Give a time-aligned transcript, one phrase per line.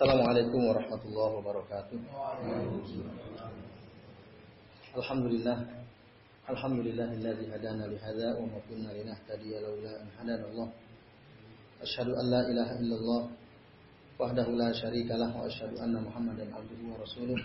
[0.00, 1.98] Assalamualaikum warahmatullahi wabarakatuh.
[4.96, 5.60] Alhamdulillah.
[6.48, 10.68] Alhamdulillahilladzi hadana li hadza wa ma kunna linahtadiya laula an hadana Allah.
[11.84, 13.22] Asyhadu an la ilaha illallah
[14.16, 17.36] wahdahu la syarika lah wa asyhadu anna Muhammadan abduhu wa rasuluh.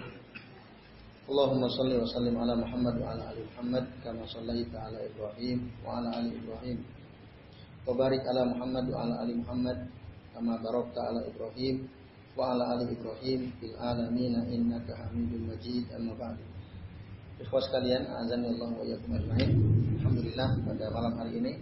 [1.27, 5.99] Allahumma salli wa sallim ala Muhammad wa ala ali Muhammad kama sallaita ala Ibrahim wa
[5.99, 6.79] ala ali Ibrahim.
[7.83, 9.91] Wa barik ala Muhammad wa ala ali Muhammad
[10.31, 10.55] kama
[12.35, 16.43] ali Ibrahim fil alamin innaka Hamidum Majid amma ba'du.
[17.39, 18.83] Ikhwas sekalian, azan Allah wa.
[18.83, 21.53] Alhamdulillah pada malam hari ini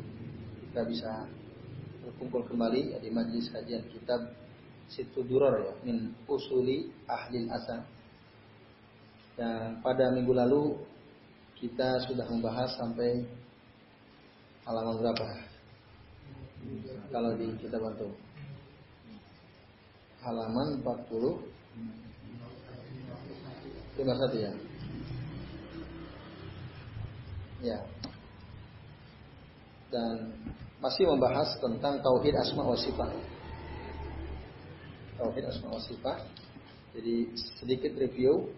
[0.69, 1.29] kita bisa
[2.01, 4.21] berkumpul kembali di majlis kajian kitab
[4.89, 7.85] Situ Duror ya min usuli ahli asal.
[9.37, 10.77] Dan pada minggu lalu
[11.57, 13.25] kita sudah membahas sampai
[14.65, 15.25] halaman berapa?
[17.13, 18.09] Kalau di kita bantu
[20.23, 21.53] halaman 40
[23.93, 24.53] 51 ya.
[27.61, 27.79] Ya.
[29.93, 30.33] Dan
[30.81, 33.13] masih membahas tentang tauhid asma wa sifat.
[35.21, 36.25] Tauhid asma wa sifat.
[36.97, 37.29] Jadi
[37.61, 38.49] sedikit review.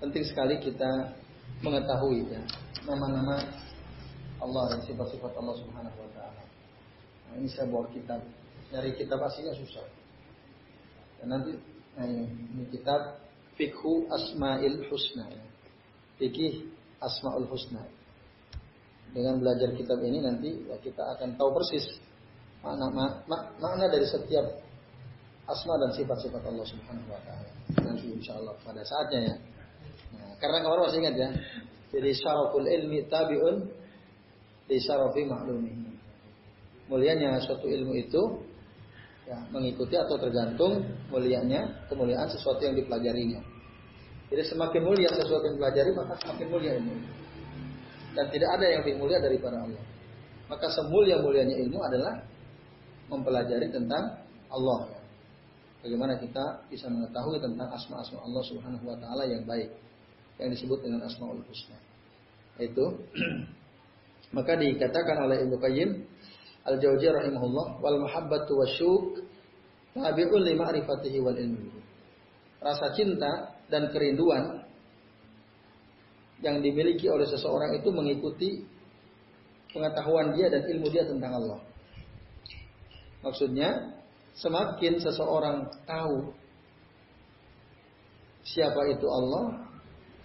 [0.00, 1.14] Penting sekali kita
[1.62, 2.42] mengetahui ya
[2.82, 3.38] nama-nama
[4.42, 6.42] Allah dan sifat-sifat Allah Subhanahu wa taala.
[7.30, 8.18] Nah, ini saya bawa kitab
[8.72, 9.84] Nyari kitab aslinya susah.
[11.20, 11.52] Dan nanti
[11.92, 13.20] nah ini, ini kitab
[13.60, 15.28] Fikhu Asmail Husna.
[15.28, 15.44] Ya.
[16.16, 16.72] Fikih
[17.04, 17.84] Asmaul Husna.
[19.12, 21.84] Dengan belajar kitab ini nanti ya kita akan tahu persis
[22.64, 22.88] makna,
[23.28, 24.56] makna, dari setiap
[25.44, 27.50] asma dan sifat-sifat Allah Subhanahu wa taala.
[27.84, 29.36] Nanti insya Allah pada saatnya ya.
[30.16, 31.28] Nah, karena kemarin masih ingat ya.
[31.92, 33.56] Jadi syaraful ilmi tabi'un
[34.64, 35.92] di syarafi maklumihi.
[36.88, 38.22] Mulianya suatu ilmu itu
[39.26, 43.40] ya, mengikuti atau tergantung mulianya kemuliaan sesuatu yang dipelajarinya.
[44.32, 46.94] Jadi semakin mulia sesuatu yang dipelajari maka semakin mulia ilmu.
[48.12, 49.84] Dan tidak ada yang lebih mulia daripada Allah.
[50.48, 52.20] Maka semulia mulianya ilmu adalah
[53.12, 54.20] mempelajari tentang
[54.52, 54.88] Allah.
[55.82, 59.68] Bagaimana kita bisa mengetahui tentang asma-asma Allah Subhanahu wa taala yang baik
[60.40, 61.76] yang disebut dengan asmaul husna.
[62.56, 63.02] Itu
[64.36, 65.90] maka dikatakan oleh Ibnu Qayyim
[66.62, 69.26] Al-Jauzi rahimahullah wal mahabbatu wasyuk
[69.98, 71.74] tabi'un li ma'rifatihi wal ilmi.
[72.62, 74.62] Rasa cinta dan kerinduan
[76.42, 78.50] yang dimiliki oleh seseorang itu mengikuti
[79.74, 81.58] pengetahuan dia dan ilmu dia tentang Allah.
[83.22, 83.98] Maksudnya,
[84.34, 86.34] semakin seseorang tahu
[88.42, 89.66] siapa itu Allah,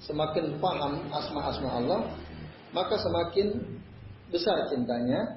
[0.01, 2.01] semakin paham asma-asma Allah,
[2.73, 3.77] maka semakin
[4.33, 5.36] besar cintanya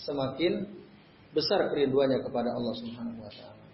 [0.00, 0.64] semakin
[1.32, 3.64] besar kerinduannya kepada Allah Subhanahu wa taala.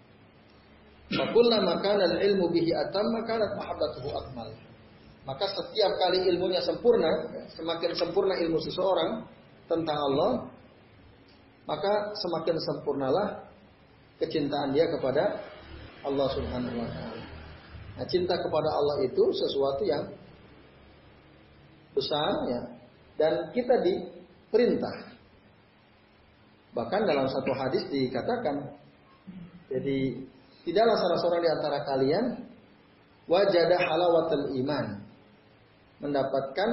[1.13, 4.49] Fakullama kana ilmu bihi atamma kanat mahabbatuhu akmal.
[5.23, 7.07] Maka setiap kali ilmunya sempurna,
[7.55, 9.23] semakin sempurna ilmu seseorang
[9.71, 10.51] tentang Allah,
[11.63, 13.47] maka semakin sempurnalah
[14.19, 15.39] kecintaan dia kepada
[16.03, 17.23] Allah Subhanahu wa taala.
[17.93, 20.03] Nah, cinta kepada Allah itu sesuatu yang
[21.93, 22.61] besar ya
[23.21, 25.12] dan kita diperintah
[26.73, 28.73] Bahkan dalam satu hadis dikatakan,
[29.69, 30.17] jadi
[30.65, 32.25] tidaklah salah seorang di antara kalian
[33.29, 34.85] wajadah halawatul iman,
[36.01, 36.69] mendapatkan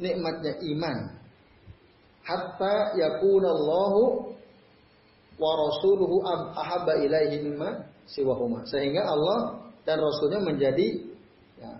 [0.00, 0.98] nikmatnya iman,
[2.24, 4.32] hatta yakunallahu
[5.36, 6.24] wa rasuluhu
[6.56, 8.64] ahabba ilaihi mimma siwahuma.
[8.64, 11.02] Sehingga Allah dan Rasulnya menjadi
[11.58, 11.72] ya,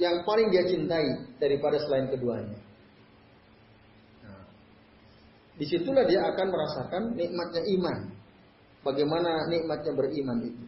[0.00, 2.58] yang paling dia cintai daripada selain keduanya.
[5.60, 7.96] Di situlah dia akan merasakan nikmatnya iman.
[8.80, 10.64] Bagaimana nikmatnya beriman itu.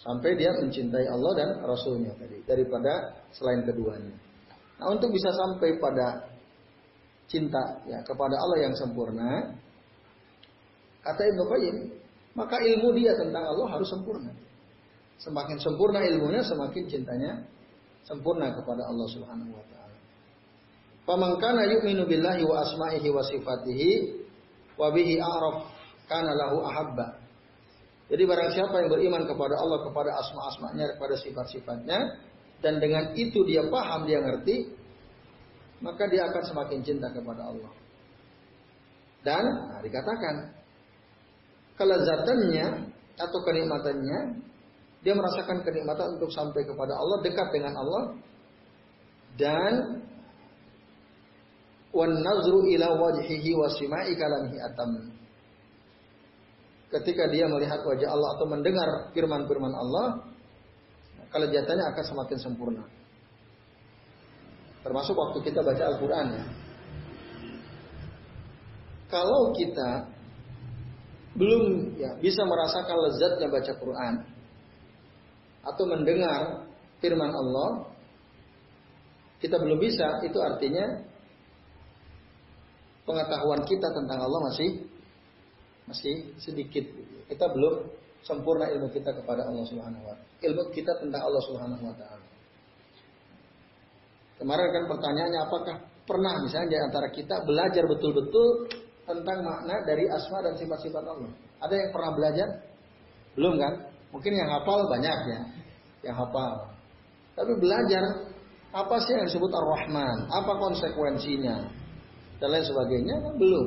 [0.00, 2.40] Sampai dia mencintai Allah dan Rasulnya tadi.
[2.48, 4.16] Daripada selain keduanya.
[4.80, 6.32] Nah untuk bisa sampai pada
[7.28, 9.52] cinta ya kepada Allah yang sempurna.
[11.04, 11.76] Kata Ibnu Qayyim.
[12.40, 14.32] Maka ilmu dia tentang Allah harus sempurna.
[15.18, 17.42] Semakin sempurna ilmunya, semakin cintanya
[18.06, 19.77] sempurna kepada Allah Subhanahu wa taala.
[21.08, 23.90] Faman kana yu'minu billahi wa asma'ihi wa sifatihi
[24.76, 25.72] wa bihi a'raf
[26.04, 27.16] kana lahu ahabba.
[28.12, 31.98] Jadi barang siapa yang beriman kepada Allah, kepada asma-asmanya, kepada sifat-sifatnya,
[32.60, 34.68] dan dengan itu dia paham, dia ngerti,
[35.80, 37.72] maka dia akan semakin cinta kepada Allah.
[39.24, 40.34] Dan nah, dikatakan
[41.76, 42.66] kelezatannya
[43.16, 44.18] atau kenikmatannya,
[45.04, 48.02] dia merasakan kenikmatan untuk sampai kepada Allah, dekat dengan Allah,
[49.36, 49.72] dan
[51.92, 53.50] wan ila wajhihi
[54.60, 54.90] atam.
[56.88, 60.06] ketika dia melihat wajah Allah atau mendengar firman-firman Allah,
[61.28, 62.84] kelezatannya akan semakin sempurna.
[64.80, 66.44] Termasuk waktu kita baca Al-Quran ya.
[69.08, 70.08] Kalau kita
[71.36, 74.14] belum ya bisa merasakan lezatnya baca Quran
[75.64, 76.68] atau mendengar
[77.04, 77.88] firman Allah,
[79.38, 81.07] kita belum bisa, itu artinya
[83.08, 84.84] pengetahuan kita tentang Allah masih
[85.88, 86.84] masih sedikit.
[87.32, 87.88] Kita belum
[88.20, 90.14] sempurna ilmu kita kepada Allah Subhanahu wa
[90.44, 92.26] Ilmu kita tentang Allah Subhanahu wa taala.
[94.38, 95.76] Kemarin kan pertanyaannya apakah
[96.06, 98.70] pernah misalnya di antara kita belajar betul-betul
[99.02, 101.32] tentang makna dari asma dan sifat-sifat Allah?
[101.58, 102.48] Ada yang pernah belajar?
[103.34, 103.74] Belum kan?
[104.14, 105.40] Mungkin yang hafal banyak ya,
[106.06, 106.70] yang hafal.
[107.34, 108.02] Tapi belajar
[108.70, 110.30] apa sih yang disebut Ar-Rahman?
[110.30, 111.77] Apa konsekuensinya?
[112.38, 113.66] Dan lain sebagainya kan belum.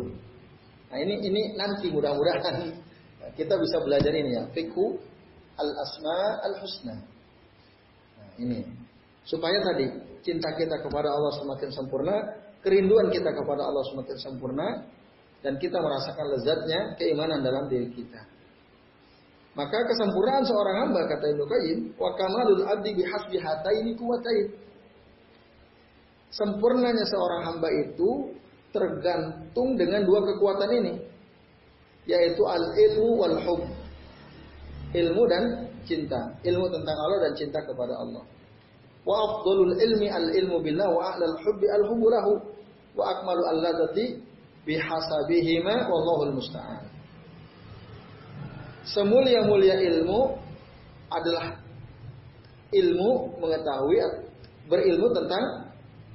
[0.92, 2.72] Nah ini ini nanti mudah-mudahan
[3.40, 4.44] kita bisa belajar ini ya.
[4.52, 4.96] Fikhu
[5.60, 6.96] al-asma al-husna.
[8.18, 8.64] Nah, ini
[9.28, 9.86] supaya tadi
[10.26, 12.16] cinta kita kepada Allah semakin sempurna,
[12.64, 14.68] kerinduan kita kepada Allah semakin sempurna,
[15.42, 18.22] dan kita merasakan lezatnya keimanan dalam diri kita.
[19.52, 24.48] Maka kesempurnaan seorang hamba kata Ibnu Qayyim, wa kamalul abdi bihasbi hataini kuwatain.
[26.32, 28.32] Sempurnanya seorang hamba itu
[28.72, 30.94] tergantung dengan dua kekuatan ini,
[32.08, 33.62] yaitu al ilmu wal hub.
[34.92, 35.44] Ilmu dan
[35.88, 38.24] cinta, ilmu tentang Allah dan cinta kepada Allah.
[39.08, 42.32] Wa afdalul ilmi al ilmu billah wa a'lal hubbi al hubbu lahu
[43.00, 44.20] wa akmalu al ladati
[44.68, 46.86] bihasabihima wallahul musta'an.
[48.86, 50.38] Semulia-mulia ilmu
[51.08, 51.56] adalah
[52.72, 54.00] ilmu mengetahui
[54.68, 55.44] berilmu tentang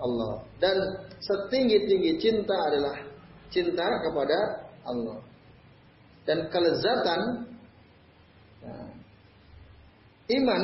[0.01, 0.77] Allah dan
[1.21, 2.97] setinggi-tinggi cinta adalah
[3.53, 4.39] cinta kepada
[4.89, 5.19] Allah.
[6.27, 7.21] Dan kelezatan
[8.67, 8.89] nah,
[10.27, 10.63] iman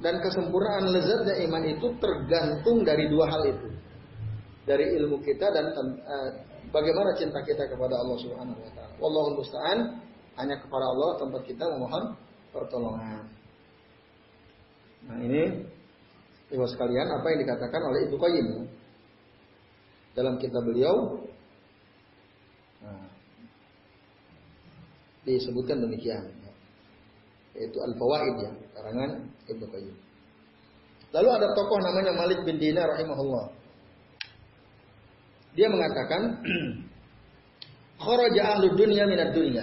[0.00, 3.68] dan kesempurnaan lezatnya iman itu tergantung dari dua hal itu.
[4.64, 6.30] Dari ilmu kita dan uh,
[6.72, 8.94] bagaimana cinta kita kepada Allah Subhanahu wa taala.
[8.96, 9.78] Wallahu musta'an,
[10.40, 12.04] hanya kepada Allah tempat kita memohon
[12.48, 13.28] pertolongan.
[15.04, 15.68] Nah, ini
[16.52, 18.48] Ibu sekalian apa yang dikatakan oleh Ibnu Qayyim
[20.14, 21.24] dalam kitab beliau
[22.84, 23.08] nah,
[25.24, 26.44] disebutkan demikian
[27.54, 29.10] yaitu Al-Fawaid ya, karangan
[29.46, 29.96] Ibnu Qayyim.
[31.14, 33.54] Lalu ada tokoh namanya Malik bin Dinar rahimahullah.
[35.54, 36.42] Dia mengatakan
[38.04, 39.62] kharaja ahlu dunya minad dunya.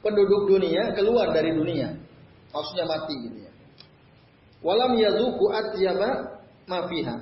[0.00, 1.90] Penduduk dunia keluar dari dunia.
[2.54, 3.39] Maksudnya mati gitu.
[4.60, 7.16] Walam yazuku atyaba mafiha.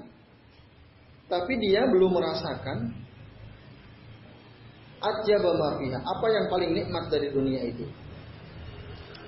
[1.29, 2.90] Tapi dia belum merasakan
[4.99, 5.99] atyaba mafiha.
[6.02, 7.87] Apa yang paling nikmat dari dunia itu.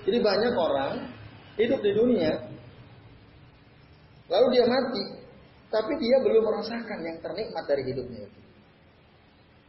[0.09, 0.93] Jadi banyak orang
[1.61, 2.33] hidup di dunia,
[4.33, 5.05] lalu dia mati,
[5.69, 8.41] tapi dia belum merasakan yang ternikmat dari hidupnya itu.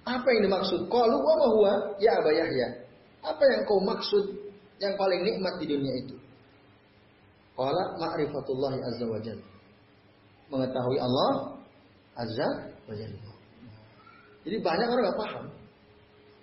[0.02, 0.90] Apa yang dimaksud?
[0.90, 2.90] Kalau wa huwa ya Aba Yahya.
[3.22, 4.34] Apa yang kau maksud
[4.82, 6.18] yang paling nikmat di dunia itu?
[7.56, 9.48] Qala ma'rifatullah azza wa jalla.
[10.52, 11.32] Mengetahui Allah
[12.16, 12.48] azza
[12.88, 13.32] wa jalla.
[14.42, 15.46] Jadi banyak orang nggak paham.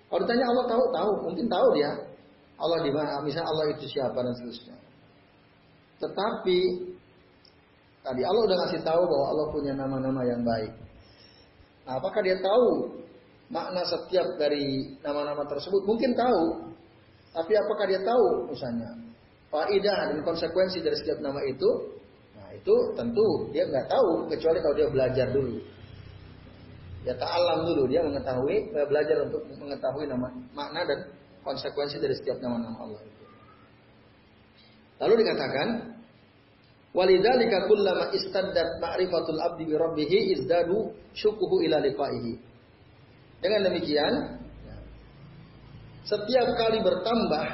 [0.09, 1.91] Kalau ditanya Allah tahu, tahu, mungkin tahu dia.
[2.59, 4.75] Allah di mana, misalnya Allah itu siapa dan seterusnya.
[5.99, 6.59] Tetapi
[8.03, 10.71] tadi Allah udah ngasih tahu bahwa Allah punya nama-nama yang baik.
[11.85, 12.95] Nah, apakah dia tahu
[13.51, 15.81] makna setiap dari nama-nama tersebut?
[15.87, 16.71] Mungkin tahu.
[17.29, 19.08] Tapi apakah dia tahu misalnya
[19.49, 21.69] faidah dan konsekuensi dari setiap nama itu?
[22.37, 25.57] Nah, itu tentu dia nggak tahu kecuali kalau dia belajar dulu.
[27.07, 30.99] Ya ta'alam dulu dia mengetahui belajar untuk mengetahui nama makna dan
[31.47, 33.23] konsekuensi dari setiap nama-nama Allah itu.
[34.99, 35.67] Lalu dikatakan,
[36.89, 42.33] Walidzalika kullama istaddat ma'rifatul abdi bi rabbih izdadu syukuhu ila liqaihi.
[43.39, 44.13] Dengan demikian,
[46.03, 47.45] setiap kali bertambah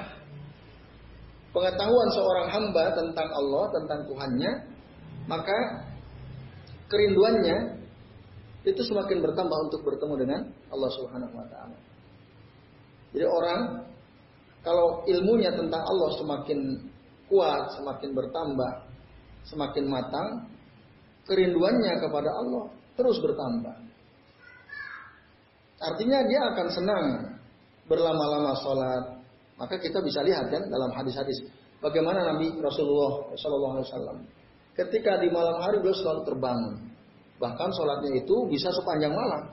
[1.55, 4.51] pengetahuan seorang hamba tentang Allah, tentang Tuhannya,
[5.31, 5.87] maka
[6.91, 7.79] kerinduannya
[8.67, 10.41] itu semakin bertambah untuk bertemu dengan
[10.73, 11.77] Allah Subhanahu wa taala.
[13.15, 13.61] Jadi orang
[14.65, 16.59] kalau ilmunya tentang Allah semakin
[17.31, 18.71] kuat, semakin bertambah,
[19.47, 20.27] semakin matang,
[21.29, 22.65] kerinduannya kepada Allah
[22.99, 23.75] terus bertambah.
[25.75, 27.05] Artinya dia akan senang
[27.85, 29.03] berlama-lama sholat.
[29.55, 31.47] Maka kita bisa lihat kan dalam hadis-hadis
[31.79, 34.19] bagaimana Nabi Rasulullah SAW
[34.75, 36.75] ketika di malam hari beliau selalu terbangun.
[37.35, 39.43] Bahkan sholatnya itu bisa sepanjang malam.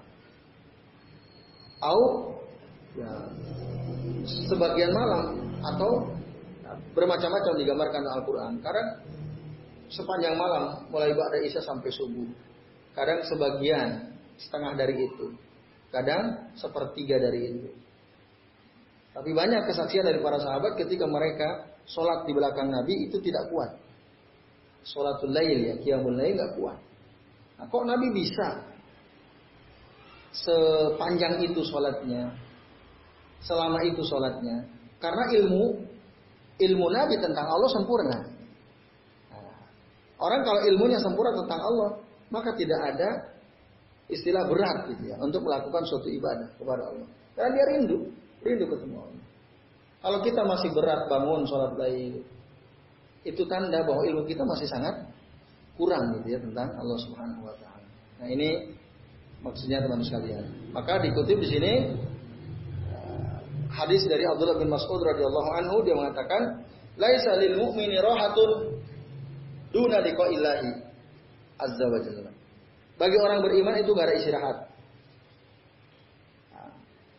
[1.82, 2.30] Au
[2.94, 3.10] ya,
[4.46, 5.90] sebagian malam atau
[6.94, 8.52] bermacam-macam digambarkan Al-Quran.
[8.62, 8.84] Karena
[9.90, 12.30] sepanjang malam mulai ba'da isya sampai subuh.
[12.94, 15.26] Kadang sebagian setengah dari itu.
[15.90, 17.70] Kadang sepertiga dari itu.
[19.12, 23.76] Tapi banyak kesaksian dari para sahabat ketika mereka sholat di belakang Nabi itu tidak kuat.
[24.82, 26.78] Sholatul lail ya, qiyamul lail nggak kuat.
[27.60, 28.48] Nah, kok Nabi bisa
[30.32, 32.32] sepanjang itu sholatnya,
[33.44, 34.64] selama itu sholatnya?
[34.96, 35.92] Karena ilmu
[36.56, 38.18] ilmu Nabi tentang Allah sempurna.
[39.28, 39.60] Nah,
[40.18, 41.90] orang kalau ilmunya sempurna tentang Allah,
[42.32, 43.10] maka tidak ada
[44.08, 47.08] istilah berat gitu ya untuk melakukan suatu ibadah kepada Allah.
[47.36, 47.98] Karena dia rindu,
[48.42, 49.24] rindu ketemu Allah.
[50.02, 52.26] Kalau kita masih berat bangun sholat lail,
[53.22, 55.06] itu tanda bahwa ilmu kita masih sangat
[55.78, 57.86] kurang gitu ya tentang Allah Subhanahu wa taala.
[58.18, 58.74] Nah, ini
[59.46, 60.42] maksudnya teman sekalian.
[60.74, 61.72] Maka dikutip di sini
[63.70, 66.66] hadis dari Abdullah bin Mas'ud radhiyallahu anhu dia mengatakan,
[66.98, 68.78] "Laisa lil mu'mini rahatun
[69.70, 70.70] duna liqa'illahi
[71.62, 72.30] azza wa jalla."
[73.00, 74.56] Bagi orang beriman itu gak ada istirahat.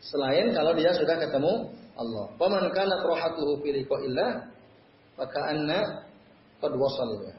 [0.03, 2.25] Selain kalau dia sudah ketemu Allah.
[2.35, 4.31] Paman kana rohatuhu liqa'illah
[5.15, 5.79] maka anna
[6.59, 7.35] qad wasal ya.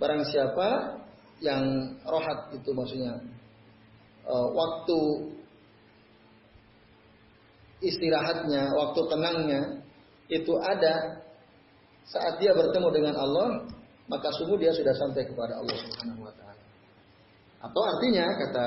[0.00, 0.98] Barang siapa
[1.44, 3.20] yang rohat itu maksudnya
[4.24, 4.98] uh, waktu
[7.80, 9.60] istirahatnya, waktu tenangnya
[10.28, 11.20] itu ada
[12.04, 13.48] saat dia bertemu dengan Allah,
[14.08, 16.64] maka sungguh dia sudah sampai kepada Allah Subhanahu wa taala.
[17.60, 18.66] Atau artinya kata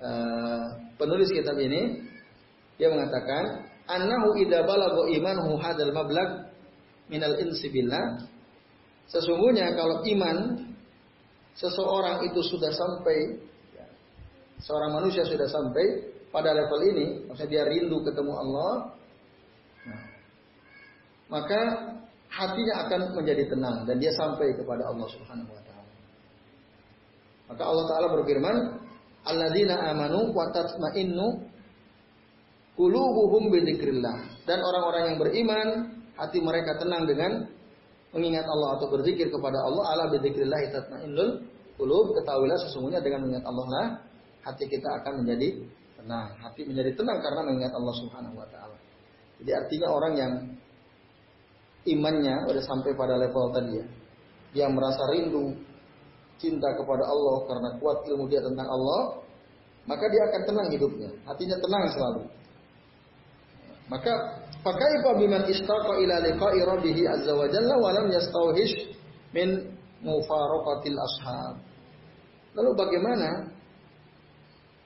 [0.00, 0.64] uh,
[1.02, 1.98] penulis kitab ini
[2.78, 6.46] dia mengatakan annahu idza balagha imanuhu hadzal mablag
[7.10, 8.22] minal insi billah.
[9.10, 10.62] Sesungguhnya kalau iman
[11.58, 13.42] seseorang itu sudah sampai
[14.62, 18.72] seorang manusia sudah sampai pada level ini maksudnya dia rindu ketemu Allah
[21.28, 21.60] maka
[22.32, 25.92] hatinya akan menjadi tenang dan dia sampai kepada Allah Subhanahu wa taala.
[27.52, 28.56] Maka Allah taala berfirman
[29.26, 31.52] alladzina amanu wa tatma'innu
[32.72, 34.48] Qulubuhum bidzikrillah.
[34.48, 35.68] Dan orang-orang yang beriman,
[36.16, 37.44] hati mereka tenang dengan
[38.16, 39.84] mengingat Allah atau berzikir kepada Allah.
[39.92, 41.44] Ala bidzikrillah tatmainnul
[41.76, 42.16] qulub.
[42.16, 43.86] Ketahuilah sesungguhnya dengan mengingat Allah lah
[44.42, 45.68] hati kita akan menjadi
[46.00, 46.28] tenang.
[46.40, 48.76] Hati menjadi tenang karena mengingat Allah Subhanahu wa taala.
[49.42, 50.32] Jadi artinya orang yang
[51.92, 53.86] imannya sudah sampai pada level tadi ya.
[54.52, 55.56] Dia merasa rindu
[56.38, 59.22] cinta kepada Allah karena kuat ilmu dia tentang Allah,
[59.84, 61.10] maka dia akan tenang hidupnya.
[61.26, 62.22] Hatinya tenang selalu.
[63.90, 64.14] Maka
[64.62, 68.94] pakaifa biman istaqa ila liqa'i rabbih azza wa jalla wa lam yastauhish
[69.34, 71.54] min mufaraqatil ashab.
[72.54, 73.48] Lalu bagaimana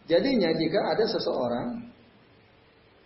[0.08, 1.68] jadinya jika ada seseorang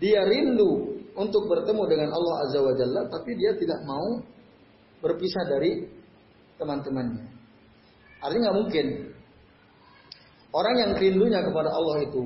[0.00, 4.22] dia rindu untuk bertemu dengan Allah azza wa jalla tapi dia tidak mau
[5.02, 5.90] berpisah dari
[6.60, 7.39] teman-temannya.
[8.20, 8.86] Artinya nggak mungkin
[10.52, 12.22] orang yang rindunya kepada Allah itu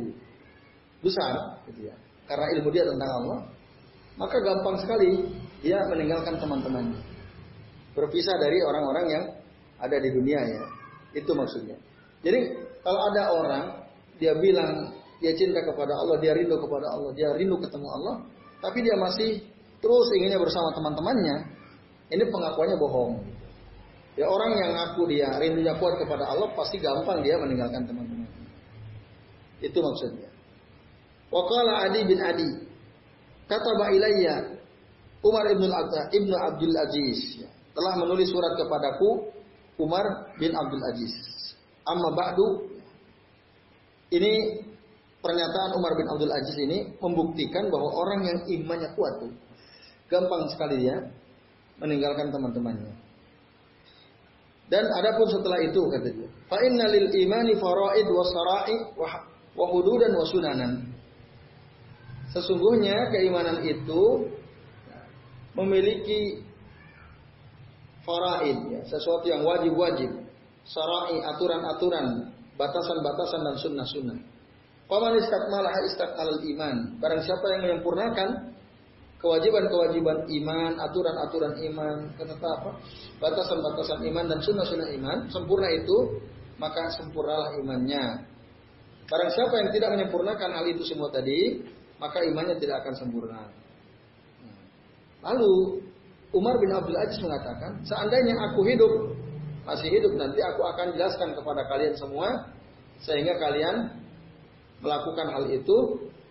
[1.04, 1.34] besar,
[1.70, 1.94] gitu ya.
[2.24, 3.38] Karena ilmu dia tentang Allah,
[4.16, 5.28] maka gampang sekali
[5.60, 7.00] dia meninggalkan teman-temannya.
[7.94, 9.24] Berpisah dari orang-orang yang
[9.78, 10.64] ada di dunia ya.
[11.14, 11.78] Itu maksudnya.
[12.24, 12.38] Jadi
[12.82, 13.64] kalau ada orang
[14.18, 14.90] dia bilang
[15.22, 18.14] dia cinta kepada Allah, dia rindu kepada Allah, dia rindu ketemu Allah,
[18.60, 19.40] tapi dia masih
[19.78, 21.36] terus inginnya bersama teman-temannya,
[22.10, 23.12] ini pengakuannya bohong.
[24.14, 28.30] Ya orang yang ngaku dia rindunya kuat kepada Allah pasti gampang dia meninggalkan teman-teman.
[29.58, 30.30] Itu maksudnya.
[31.34, 32.50] Wakala Adi bin Adi
[33.44, 34.56] Kata ilayya
[35.24, 35.68] Umar ibn,
[36.12, 39.32] ibn Abdul Aziz ya, telah menulis surat kepadaku
[39.80, 41.12] Umar bin Abdul Aziz.
[41.84, 42.72] Amma ba'du
[44.12, 44.64] ini
[45.20, 49.32] pernyataan Umar bin Abdul Aziz ini membuktikan bahwa orang yang imannya kuat tuh
[50.08, 50.96] gampang sekali ya
[51.80, 53.03] meninggalkan teman-temannya.
[54.64, 58.76] Dan adapun setelah itu kata dia, fa inna lil imani faraid wa sara'i
[59.54, 60.72] wa hududan wa sunanan.
[62.32, 64.26] Sesungguhnya keimanan itu
[65.54, 66.42] memiliki
[68.02, 70.10] faraid, ya, sesuatu yang wajib-wajib,
[70.66, 74.18] sarai aturan-aturan, batasan-batasan dan sunnah-sunnah.
[74.84, 76.76] Faman istakmalaha istakmalal iman.
[77.00, 78.53] Barang siapa yang menyempurnakan
[79.24, 82.70] kewajiban-kewajiban iman, aturan-aturan iman, kata apa?
[83.24, 86.20] Batasan-batasan iman dan sunnah-sunnah iman, sempurna itu,
[86.60, 88.28] maka sempurnalah imannya.
[89.08, 91.64] Barang siapa yang tidak menyempurnakan hal itu semua tadi,
[91.96, 93.48] maka imannya tidak akan sempurna.
[95.24, 95.80] Lalu
[96.36, 98.92] Umar bin Abdul Aziz mengatakan, seandainya aku hidup,
[99.64, 102.52] masih hidup nanti aku akan jelaskan kepada kalian semua
[103.00, 103.88] sehingga kalian
[104.84, 105.76] melakukan hal itu.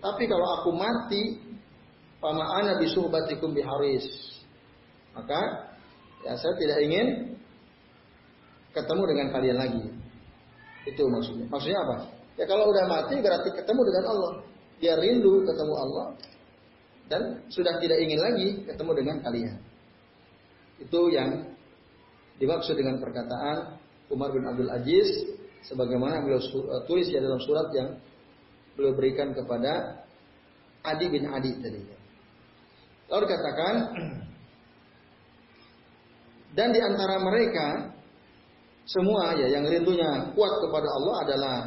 [0.03, 1.39] Tapi kalau aku mati,
[2.23, 4.07] Fama ana bisuhbatikum biharis.
[5.11, 5.67] Maka
[6.23, 7.35] ya saya tidak ingin
[8.71, 9.83] ketemu dengan kalian lagi.
[10.87, 11.51] Itu maksudnya.
[11.51, 11.97] Maksudnya apa?
[12.39, 14.33] Ya kalau udah mati berarti ketemu dengan Allah.
[14.79, 16.05] Dia rindu ketemu Allah
[17.11, 19.59] dan sudah tidak ingin lagi ketemu dengan kalian.
[20.79, 21.43] Itu yang
[22.39, 23.79] dimaksud dengan perkataan
[24.11, 25.07] Umar bin Abdul Aziz
[25.67, 27.99] sebagaimana beliau eh, tulis ya dalam surat yang
[28.75, 30.03] beliau berikan kepada
[30.83, 32.02] Adi bin Adi tadi.
[33.13, 33.75] Lalu dikatakan
[36.57, 37.93] dan di antara mereka
[38.89, 41.57] semua ya yang rindunya kuat kepada Allah adalah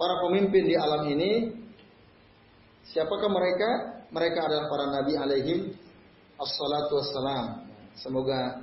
[0.00, 1.52] para pemimpin di alam ini.
[2.88, 3.70] Siapakah mereka?
[4.12, 5.60] Mereka adalah para nabi alaihim
[6.40, 7.44] assalatu wassalam.
[7.96, 8.60] Semoga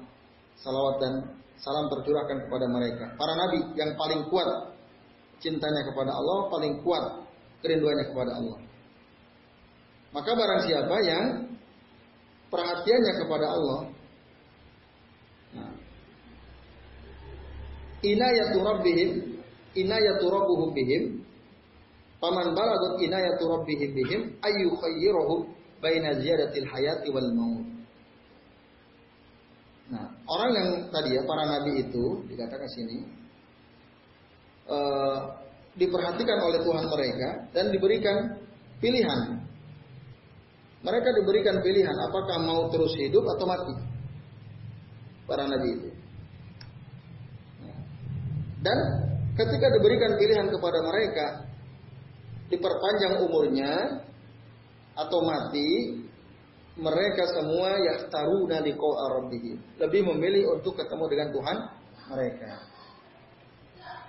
[0.58, 1.14] salawat dan
[1.62, 3.14] salam tercurahkan kepada mereka.
[3.14, 4.74] Para nabi yang paling kuat
[5.38, 7.30] cintanya kepada Allah, paling kuat
[7.62, 8.58] kerinduannya kepada Allah.
[10.10, 11.49] Maka barang siapa yang
[12.50, 13.80] perhatiannya kepada Allah,
[15.56, 15.74] nah,
[18.04, 19.10] inayatu rabbihim,
[19.78, 21.24] inayatu rabbuhum bihim,
[22.20, 27.66] paman balagut inayatu rabbihim bihim, ayu khayyiruhum baina ziyadatil hayati wal maut.
[29.90, 32.98] Nah, orang yang tadi ya para nabi itu dikatakan sini
[34.70, 35.18] uh,
[35.74, 38.38] diperhatikan oleh Tuhan mereka dan diberikan
[38.78, 39.49] pilihan
[40.80, 43.74] mereka diberikan pilihan apakah mau terus hidup atau mati.
[45.28, 45.90] Para nabi itu.
[48.60, 48.78] Dan
[49.36, 51.26] ketika diberikan pilihan kepada mereka
[52.50, 54.04] diperpanjang umurnya
[54.96, 56.00] atau mati,
[56.80, 59.58] mereka semua yahtaruna liqa'a rabbihim.
[59.80, 61.58] Lebih memilih untuk ketemu dengan Tuhan
[62.08, 62.52] mereka.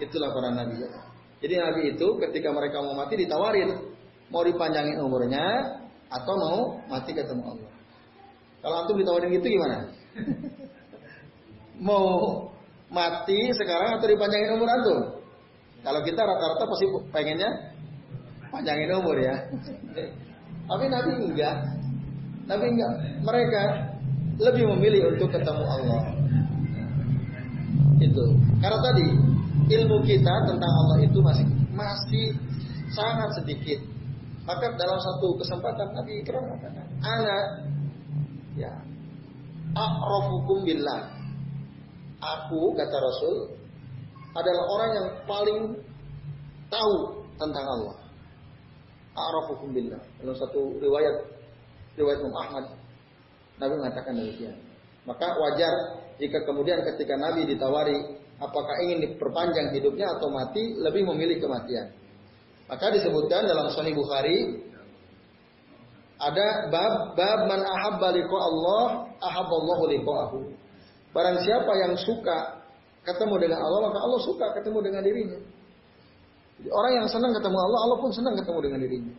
[0.01, 0.87] Itulah para nabi.
[1.43, 3.71] Jadi nabi itu ketika mereka mau mati ditawarin
[4.31, 5.80] mau dipanjangin umurnya
[6.11, 7.71] atau mau mati ketemu Allah.
[8.61, 9.89] Kalau antum ditawarin gitu gimana?
[11.89, 12.07] mau
[12.91, 14.99] mati sekarang atau dipanjangin umur antum?
[15.81, 17.51] Kalau kita rata-rata pasti pengennya
[18.53, 19.49] panjangin umur ya.
[20.69, 21.57] Tapi Nabi enggak.
[22.51, 22.93] Nabi enggak.
[23.25, 23.63] Mereka
[24.45, 26.03] lebih memilih untuk ketemu Allah.
[28.01, 28.25] Itu.
[28.61, 29.07] Karena tadi
[29.71, 32.27] ilmu kita tentang Allah itu masih masih
[32.93, 33.81] sangat sedikit.
[34.51, 37.39] Maka dalam satu kesempatan Nabi pernah mengatakan, "Ana
[38.59, 38.75] ya
[39.79, 41.07] a'rafukum billah."
[42.19, 43.55] Aku kata Rasul
[44.35, 45.59] adalah orang yang paling
[46.67, 46.95] tahu
[47.39, 47.97] tentang Allah.
[49.15, 50.03] A'rafukum billah.
[50.19, 51.15] Dalam satu riwayat
[51.95, 52.65] riwayat Imam Ahmad
[53.63, 54.59] Nabi mengatakan demikian.
[55.07, 61.39] Maka wajar jika kemudian ketika Nabi ditawari apakah ingin diperpanjang hidupnya atau mati, lebih memilih
[61.39, 61.93] kematian.
[62.71, 64.63] Maka disebutkan dalam Sahih Bukhari
[66.21, 70.39] ada bab bab man ahabba liqa Allah ahabballahu liqa'ahu.
[71.11, 72.63] Barang siapa yang suka
[73.03, 75.39] ketemu dengan Allah maka Allah suka ketemu dengan dirinya.
[76.61, 79.15] Jadi orang yang senang ketemu Allah, Allah pun senang ketemu dengan dirinya.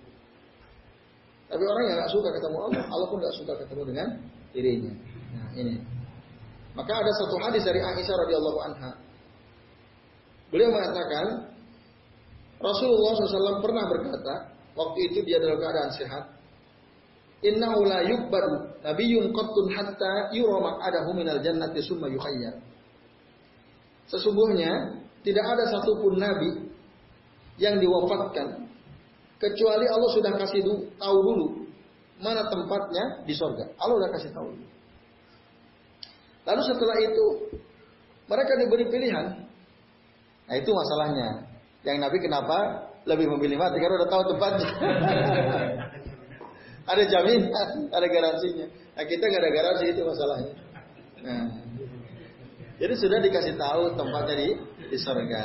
[1.52, 4.08] Tapi orang yang nggak suka ketemu Allah, Allah pun nggak suka ketemu dengan
[4.56, 4.94] dirinya.
[5.36, 5.76] Nah ini.
[6.72, 8.92] Maka ada satu hadis dari Aisyah radhiyallahu anha.
[10.48, 11.51] Beliau mengatakan,
[12.62, 16.24] Rasulullah SAW pernah berkata, waktu itu dia dalam keadaan sehat,
[17.42, 22.54] Inna la yukbadu nabiyyun qattun hatta yura maq'adahu minal jannati summa yukhayyar.
[24.06, 26.70] Sesungguhnya tidak ada satupun nabi
[27.58, 28.70] yang diwafatkan
[29.42, 30.62] kecuali Allah sudah kasih
[31.02, 31.48] tahu dulu
[32.22, 33.74] mana tempatnya di sorga.
[33.82, 34.50] Allah sudah kasih tahu.
[36.46, 37.26] Lalu setelah itu
[38.30, 39.26] mereka diberi pilihan.
[40.46, 41.51] Nah itu masalahnya.
[41.82, 42.58] Yang Nabi kenapa
[43.10, 44.70] lebih memilih mati karena udah tahu tempatnya.
[46.92, 48.68] ada jaminan, ada garansinya.
[48.98, 50.54] Nah kita nggak ada garansi itu masalahnya.
[51.22, 51.46] Nah,
[52.82, 54.50] jadi sudah dikasih tahu tempatnya di
[54.90, 55.44] di surga.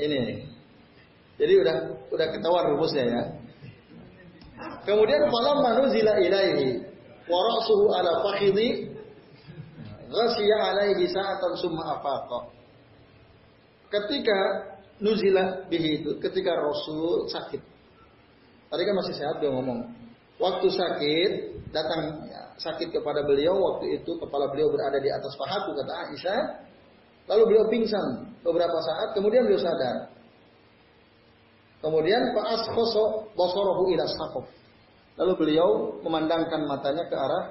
[0.00, 0.22] Ini.
[1.36, 1.76] Jadi udah
[2.12, 3.22] udah ketahuan rumusnya ya.
[4.84, 6.86] Kemudian malam manuzila ilaihi
[7.26, 8.68] wa ra'suhu ala fakhidhi
[10.12, 12.61] ghashiya alaihi sa'atan summa afaqa.
[13.92, 14.38] Ketika
[15.04, 17.60] nuzilah bihi itu, ketika Rasul sakit.
[18.72, 19.84] Tadi kan masih sehat dia ngomong.
[20.40, 21.30] Waktu sakit,
[21.76, 26.40] datang ya, sakit kepada beliau, waktu itu kepala beliau berada di atas pahaku, kata Aisyah.
[27.28, 30.08] Lalu beliau pingsan beberapa saat, kemudian beliau sadar.
[31.84, 34.46] Kemudian Pak Askhoso bosorohu ila sakof.
[35.20, 37.44] Lalu beliau memandangkan matanya ke arah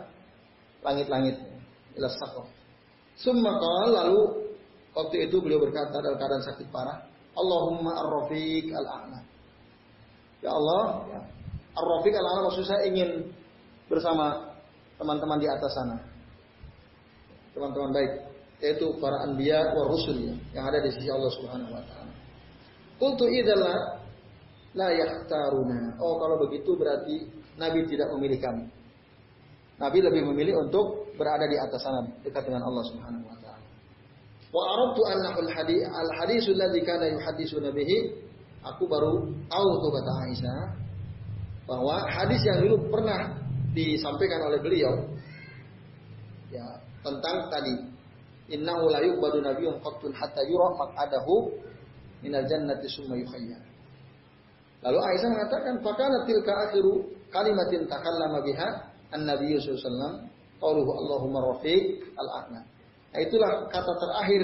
[0.82, 1.38] langit-langit
[2.00, 2.48] ila sakof.
[3.20, 3.54] Summa
[3.92, 4.51] lalu
[4.92, 9.20] Waktu itu beliau berkata dalam keadaan sakit parah, Allahumma ar-rafiq al-a'la.
[10.42, 11.22] Ya Allah, ya,
[11.72, 13.32] Ar-Rafiq al-A'la maksud saya ingin
[13.88, 14.52] bersama
[15.00, 15.98] teman-teman di atas sana.
[17.56, 18.12] Teman-teman baik,
[18.60, 22.14] yaitu para anbiya wa rusul yang ada di sisi Allah Subhanahu wa taala.
[23.00, 24.04] Qultu idzalla
[24.76, 25.96] la yahtaruna.
[26.00, 28.66] Oh, kalau begitu berarti Nabi tidak memilih kami.
[29.80, 33.51] Nabi lebih memilih untuk berada di atas sana dekat dengan Allah Subhanahu wa taala.
[34.52, 38.12] Wa aradtu annahu al-hadis ladzi kana yuhaddisuna bihi
[38.68, 40.62] aku baru tahu tuh kata Aisyah
[41.66, 43.32] bahwa hadis yang dulu pernah
[43.72, 44.92] disampaikan oleh beliau
[46.52, 46.68] ya
[47.00, 47.74] tentang tadi
[48.52, 51.48] innahu la yuqbadu nabiyyun qattun hatta yura maq'adahu
[52.20, 53.64] minal jannati summa yukhayyar.
[54.84, 58.68] Lalu Aisyah mengatakan fakana tilka akhiru kalimatin takallama biha
[59.16, 60.14] an-nabiy sallallahu alaihi wasallam
[60.62, 62.62] Allahumma rafiq al-a'la.
[63.12, 64.44] Nah, itulah kata terakhir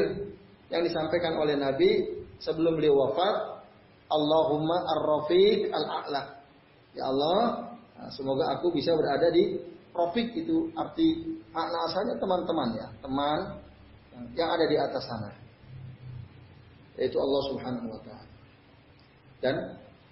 [0.68, 2.04] yang disampaikan oleh Nabi
[2.44, 3.64] sebelum beliau wafat
[4.08, 6.24] Allahumma ar-rafiq al-a'la.
[6.96, 7.72] Ya Allah,
[8.12, 9.60] semoga aku bisa berada di
[9.92, 13.40] profik itu arti makna asalnya teman-teman ya, teman
[14.36, 15.32] yang ada di atas sana.
[16.98, 18.34] Yaitu Allah Subhanahu wa taala.
[19.38, 19.56] Dan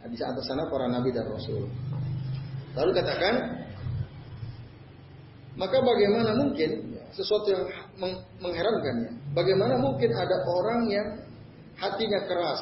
[0.05, 1.65] di atas sana para nabi dan rasul.
[2.75, 3.35] Lalu katakan
[5.55, 7.63] maka bagaimana mungkin sesuatu yang
[8.41, 9.11] mengherankan ya?
[9.35, 11.07] Bagaimana mungkin ada orang yang
[11.79, 12.61] hatinya keras,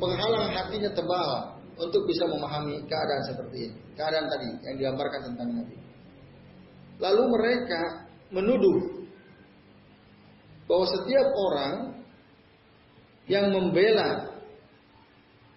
[0.00, 3.76] penghalang hatinya tebal, untuk bisa memahami keadaan seperti ini.
[3.94, 5.76] Keadaan tadi yang digambarkan tentang Nabi.
[6.98, 7.80] Lalu mereka
[8.34, 8.78] menuduh
[10.66, 11.74] bahwa setiap orang
[13.30, 14.34] yang membela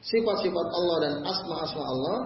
[0.06, 2.20] sifat-sifat Allah dan asma-asma Allah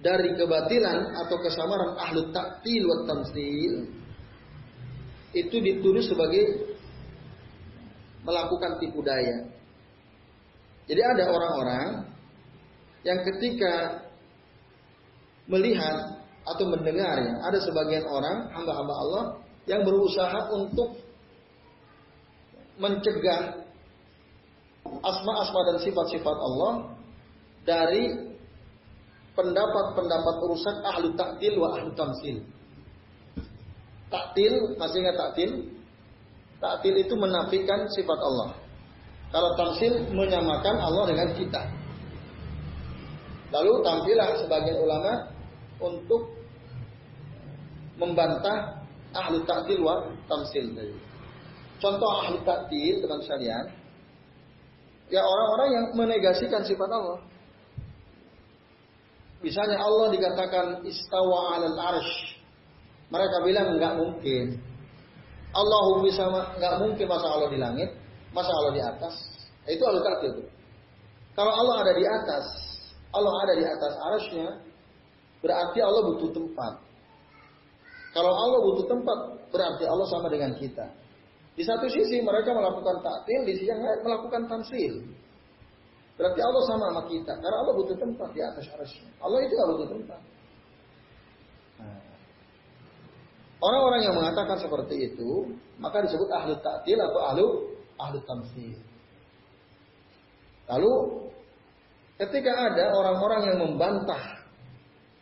[0.00, 3.72] dari kebatilan atau kesamaran ahlu taktil wa tamsil
[5.34, 6.74] itu dituduh sebagai
[8.26, 9.46] melakukan tipu daya.
[10.86, 11.88] Jadi ada orang-orang
[13.02, 14.02] yang ketika
[15.46, 19.24] melihat atau mendengar ya, ada sebagian orang hamba-hamba Allah
[19.66, 20.94] yang berusaha untuk
[22.78, 23.66] mencegah
[24.86, 26.72] asma-asma dan sifat-sifat Allah
[27.66, 28.14] dari
[29.34, 32.46] pendapat-pendapat rusak ahlu taktil wa ahlu tamsil.
[34.16, 35.50] Taktil, masih ingat taktil?
[36.56, 38.56] Taktil itu menafikan sifat Allah.
[39.28, 41.62] Kalau tamsil menyamakan Allah dengan kita.
[43.52, 45.28] Lalu tampillah sebagian ulama
[45.76, 46.32] untuk
[48.00, 48.80] membantah
[49.12, 50.72] ahlu taktil wa tamsil
[51.76, 53.64] Contoh ahlu taktil teman sekalian,
[55.12, 57.20] ya orang-orang yang menegasikan sifat Allah.
[59.44, 62.35] Misalnya Allah dikatakan istawa alal arsh.
[63.10, 64.46] Mereka bilang nggak mungkin.
[65.56, 67.90] Allahu bisa nggak mungkin masa Allah di langit,
[68.34, 69.14] masa Allah di atas.
[69.66, 70.46] Itu ahlu taktil.
[71.36, 72.44] Kalau Allah ada di atas,
[73.12, 74.48] Allah ada di atas arasnya,
[75.40, 76.74] berarti Allah butuh tempat.
[78.16, 79.18] Kalau Allah butuh tempat,
[79.52, 80.86] berarti Allah sama dengan kita.
[81.56, 84.94] Di satu sisi mereka melakukan taktil, di sisi yang lain melakukan tamsil.
[86.16, 87.32] Berarti Allah sama sama kita.
[87.36, 89.08] Karena Allah butuh tempat di atas arasnya.
[89.20, 90.20] Allah itu tidak butuh tempat.
[91.76, 92.00] Nah.
[93.56, 97.46] Orang-orang yang mengatakan seperti itu, maka disebut ahlu taktil atau ahlu
[97.96, 98.76] ahlu tamsil.
[100.66, 100.92] Lalu
[102.16, 104.40] Ketika ada orang-orang yang membantah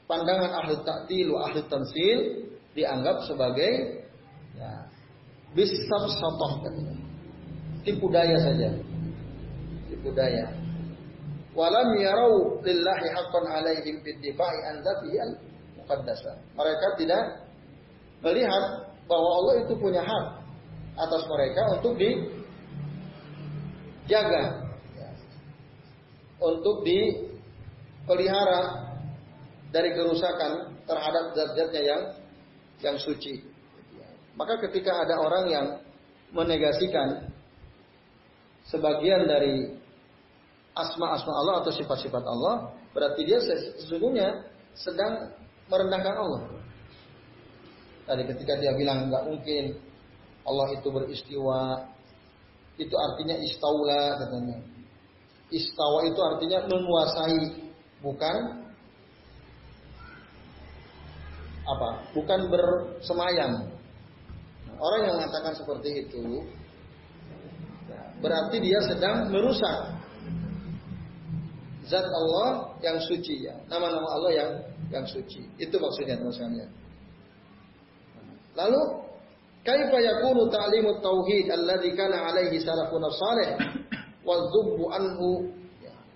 [0.07, 2.19] pandangan ahli ta'til wa ahli tansil
[2.71, 4.07] dianggap sebagai
[4.55, 4.87] ya,
[5.59, 6.71] bisab sotoh.
[7.83, 8.71] Tipu daya saja.
[9.91, 10.55] Tipu daya.
[11.51, 15.33] Walam yarau lillahi haqqan alaihim biddifa'i an dzatihi al
[15.83, 16.33] muqaddasa.
[16.55, 17.23] Mereka tidak
[18.25, 20.25] melihat bahwa Allah itu punya hak
[20.97, 22.01] atas mereka untuk
[24.09, 24.65] dijaga
[26.41, 28.63] untuk dipelihara
[29.71, 32.03] dari kerusakan terhadap zat-zatnya yang
[32.83, 33.43] yang suci.
[34.35, 35.67] Maka ketika ada orang yang
[36.35, 37.31] menegasikan
[38.67, 39.79] sebagian dari
[40.75, 44.43] asma-asma Allah atau sifat-sifat Allah, berarti dia sesungguhnya
[44.75, 45.31] sedang
[45.71, 46.43] merendahkan Allah.
[48.05, 49.81] Tadi ketika dia bilang nggak mungkin
[50.45, 51.89] Allah itu beristiwa,
[52.77, 54.59] itu artinya istaula katanya.
[55.49, 57.41] Istawa itu artinya menguasai,
[58.05, 58.37] bukan
[61.65, 61.89] apa?
[62.13, 63.73] Bukan bersemayam.
[64.75, 66.43] orang yang mengatakan seperti itu
[68.19, 69.95] berarti dia sedang merusak
[71.87, 74.51] zat Allah yang suci ya, nama-nama Allah yang
[74.91, 75.47] yang suci.
[75.61, 76.84] Itu maksudnya teman-teman.
[78.55, 78.81] Lalu
[79.67, 83.51] kaifa yakunu ta'limut tauhid alladhi kana alaihi salafun salih
[84.23, 85.29] wadzubbu anhu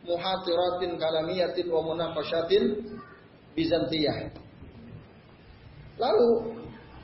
[0.07, 2.97] muhatiratin kalamiyatin wa munaqasyatin
[3.59, 4.31] Bizantiyah.
[5.99, 6.29] Lalu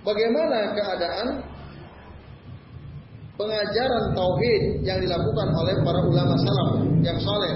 [0.06, 1.42] bagaimana keadaan
[3.34, 6.70] pengajaran tauhid yang dilakukan oleh para ulama salaf
[7.02, 7.54] yang soleh,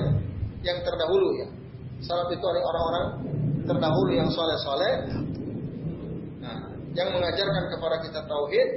[0.67, 1.47] yang terdahulu ya.
[2.03, 3.07] Salaf itu orang-orang
[3.71, 4.95] terdahulu yang soleh-soleh.
[6.99, 8.69] Nah, yang mengajarkan kepada kita tauhid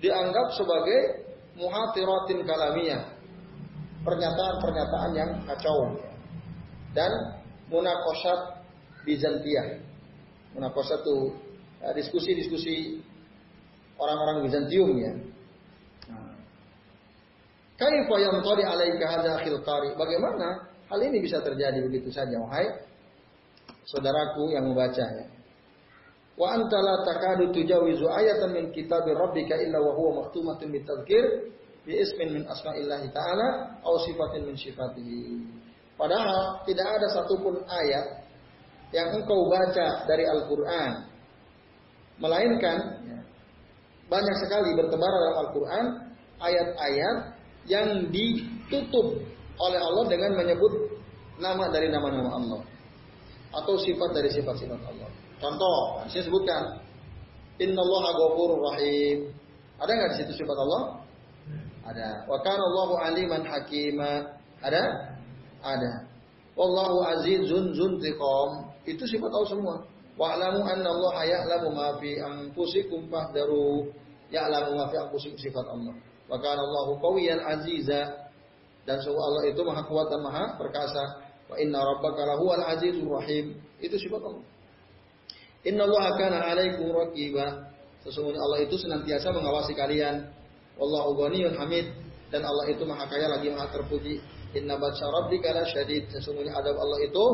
[0.00, 1.28] dianggap sebagai
[1.60, 3.04] muhatiratin kalamiyah.
[4.00, 6.00] Pernyataan-pernyataan yang kacau.
[6.96, 7.12] Dan
[7.68, 8.64] munakosat
[9.04, 9.76] Bizantiah.
[10.56, 11.36] Munakosat itu
[11.84, 13.04] eh, diskusi-diskusi
[14.00, 15.12] orang-orang Bizantium ya.
[17.76, 19.92] Kaifa yamtari alaika hadza akhil qari?
[20.00, 22.72] Bagaimana hal ini bisa terjadi begitu saja wahai
[23.84, 25.26] saudaraku yang membaca ya.
[26.34, 31.54] Wa anta la takadu tujawizu ayatan min kitab rabbika illa wa huwa maktumatun bitadzkir
[31.86, 35.46] bi ismin min asma'illahi ta'ala aw sifatin min sifatihi.
[35.94, 38.26] Padahal tidak ada satupun ayat
[38.90, 41.06] yang engkau baca dari Al-Qur'an
[42.18, 43.18] melainkan ya,
[44.10, 45.86] banyak sekali bertebaran dalam Al-Qur'an
[46.42, 47.16] ayat-ayat
[47.70, 49.22] yang ditutup
[49.54, 50.98] oleh Allah dengan menyebut
[51.38, 52.60] nama dari nama-nama Allah
[53.54, 55.10] atau sifat dari sifat-sifat Allah.
[55.42, 56.78] Contoh, saya sebutkan
[57.58, 59.30] Inna Allah Ghafurur Rahim.
[59.78, 60.82] Ada nggak di situ sifat Allah?
[61.84, 62.10] Ada.
[62.26, 64.40] Wa kana Allahu aliman hakima.
[64.64, 64.82] Ada?
[65.60, 65.92] Ada.
[66.54, 68.72] Wallahu azizun zuntiqam.
[68.86, 69.76] Itu sifat Allah semua.
[70.14, 73.90] Wa'lamu anna Allah ya'lamu ma fi anfusikum fahdaru.
[74.30, 75.94] Ya'lamu ma fi anfusikum sifat Allah.
[76.30, 78.30] Wa kana Allahu qawiyan aziza.
[78.86, 81.04] Dan sungguh Allah itu maha kuat dan maha perkasa.
[81.50, 83.58] Wa inna rabbaka lahuwal azizur rahim.
[83.82, 84.44] Itu sifat Allah.
[85.64, 87.72] Inna Allah kana alaikum raqiba.
[88.04, 90.28] Sesungguhnya Allah itu senantiasa mengawasi kalian.
[90.76, 91.88] Wallahu ghaniyun hamid.
[92.28, 94.20] Dan Allah itu maha kaya lagi maha terpuji.
[94.52, 96.12] Inna batsya rabbika la syadid.
[96.12, 97.24] Sesungguhnya adab Allah itu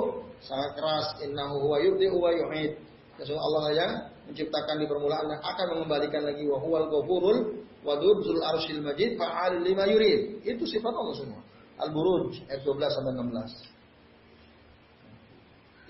[0.47, 1.07] sangat keras.
[1.27, 2.79] Innahu huwa yubdi'u wa yu'id.
[3.19, 3.93] Sesungguhnya Allah yang
[4.31, 9.59] menciptakan di permulaan dan akan mengembalikan lagi wa huwal ghafurul wadud zul arsyil majid fa'al
[9.59, 10.47] lima yurid.
[10.47, 11.43] Itu sifat Allah semua.
[11.81, 13.80] Al-Buruj ayat 12 sampai 16.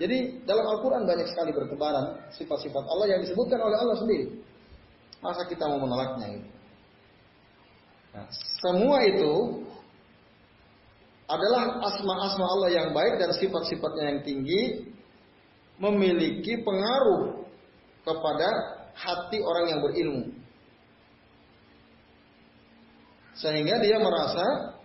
[0.01, 4.33] Jadi dalam Al-Quran banyak sekali bertebaran sifat-sifat Allah yang disebutkan oleh Allah sendiri.
[5.21, 6.49] Masa kita mau menolaknya itu?
[8.17, 8.25] Nah,
[8.65, 9.61] semua itu
[11.29, 14.89] adalah asma-asma Allah yang baik dan sifat-sifatnya yang tinggi
[15.77, 17.45] memiliki pengaruh
[18.01, 18.49] kepada
[18.97, 20.33] hati orang yang berilmu.
[23.37, 24.75] Sehingga dia merasa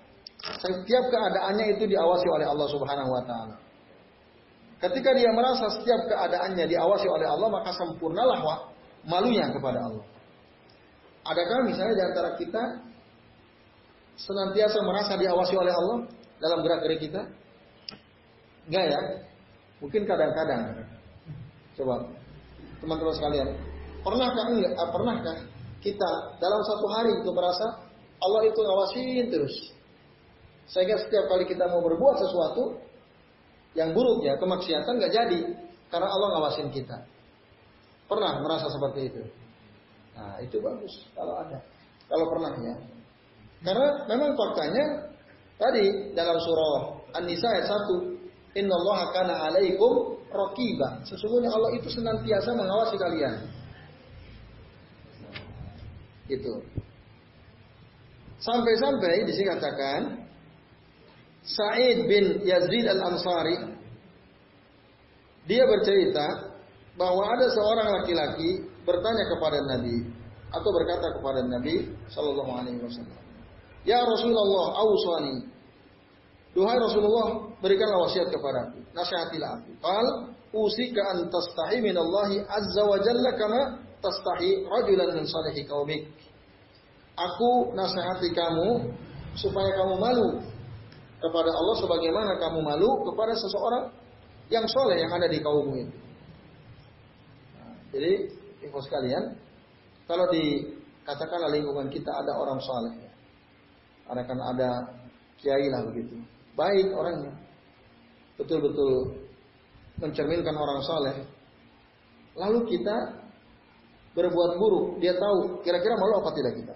[0.60, 3.65] setiap keadaannya itu diawasi oleh Allah Subhanahu wa taala.
[4.76, 8.44] Ketika dia merasa setiap keadaannya diawasi oleh Allah, maka sempurnalah
[9.08, 10.04] malunya kepada Allah.
[11.26, 12.62] Adakah misalnya di antara kita
[14.20, 15.98] senantiasa merasa diawasi oleh Allah
[16.38, 17.24] dalam gerak-gerik kita?
[18.68, 19.00] Enggak ya?
[19.80, 20.62] Mungkin kadang-kadang.
[21.76, 22.04] Coba
[22.80, 23.48] teman-teman sekalian,
[24.04, 24.72] pernahkah enggak?
[24.76, 25.36] Ah, pernahkah
[25.80, 27.66] kita dalam satu hari itu merasa
[28.20, 29.54] Allah itu ngawasin terus?
[30.68, 32.85] Sehingga setiap kali kita mau berbuat sesuatu
[33.76, 35.40] yang buruk ya, kemaksiatan nggak jadi
[35.92, 37.04] karena Allah ngawasin kita.
[38.08, 39.22] Pernah merasa seperti itu?
[40.16, 41.60] Nah, itu bagus kalau ada.
[42.08, 42.74] Kalau pernah ya.
[43.60, 44.84] Karena memang faktanya
[45.60, 48.16] tadi dalam surah An-Nisa ayat 1,
[48.56, 53.36] "Innallaha kana 'alaikum raqiba." Sesungguhnya Allah itu senantiasa mengawasi kalian.
[56.30, 56.62] Itu.
[58.40, 59.48] Sampai-sampai di sini
[61.46, 63.56] Sa'id bin Yazid al-Ansari
[65.46, 66.58] dia bercerita
[66.98, 69.96] bahwa ada seorang laki-laki bertanya kepada Nabi
[70.50, 73.20] atau berkata kepada Nabi Shallallahu Alaihi Wasallam,
[73.86, 75.46] Ya Rasulullah, awsani.
[76.50, 79.70] Duhai Rasulullah, berikanlah wasiat kepadaku, nasihatilah aku.
[79.78, 80.06] Qal
[80.56, 83.60] usika an tastahi min Allah azza wa jalla kama
[84.02, 86.10] tastahi rajulan min salihi qaumik.
[87.14, 88.90] Aku nasihati kamu
[89.36, 90.28] supaya kamu malu
[91.16, 93.84] kepada Allah sebagaimana kamu malu kepada seseorang
[94.52, 95.96] yang soleh yang ada di kaummu itu.
[97.56, 98.12] Nah, jadi,
[98.62, 99.34] info sekalian,
[100.06, 102.94] kalau dikatakanlah lingkungan kita ada orang soleh,
[104.06, 104.70] ada kan ada
[105.40, 106.14] kiai lah begitu,
[106.54, 107.32] baik orangnya,
[108.38, 109.18] betul-betul
[109.98, 111.16] mencerminkan orang soleh,
[112.36, 113.24] lalu kita
[114.14, 116.74] berbuat buruk, dia tahu kira-kira malu apa tidak kita,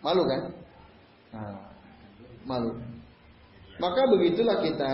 [0.00, 0.42] malu kan?
[1.34, 1.56] Nah,
[2.46, 2.91] malu.
[3.82, 4.92] Maka begitulah kita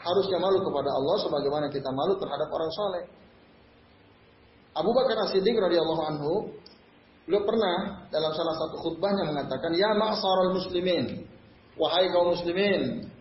[0.00, 3.04] harusnya malu kepada Allah sebagaimana kita malu terhadap orang soleh.
[4.72, 6.32] Abu Bakar As-Siddiq radhiyallahu anhu
[7.28, 11.28] beliau pernah dalam salah satu khutbahnya mengatakan, "Ya ma'syaral muslimin,
[11.76, 13.12] wahai kaum muslimin,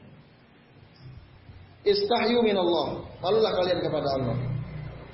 [1.81, 3.01] Istahyu min Allah.
[3.25, 4.37] Malulah kalian kepada Allah.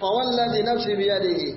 [0.04, 1.50] Fawalladzi nafsi biyadihi.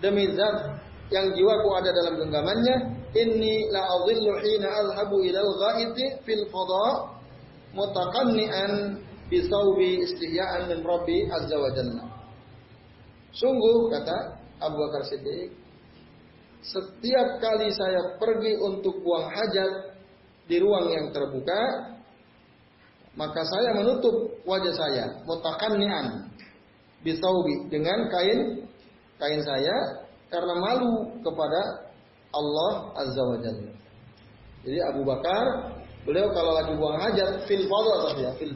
[0.00, 0.80] Demi zat
[1.12, 2.76] yang jiwaku ada dalam genggamannya,
[3.12, 7.15] inni la adhillu hina azhabu ila al-ghaiti fil fadha
[7.76, 8.96] mutaqanni'an
[9.28, 12.04] bi thawbi istihya'an min rabbi azza wa jalla.
[13.36, 15.52] Sungguh kata Abu Bakar Siddiq,
[16.64, 19.92] setiap kali saya pergi untuk buang hajat
[20.48, 21.92] di ruang yang terbuka,
[23.12, 26.32] maka saya menutup wajah saya mutaqanni'an
[27.04, 28.64] bi thawbi dengan kain
[29.20, 31.92] kain saya karena malu kepada
[32.32, 33.72] Allah Azza wa Jalla.
[34.66, 35.75] Jadi Abu Bakar,
[36.06, 38.54] beliau kalau lagi buang hajat fil fadha tadi ya, fil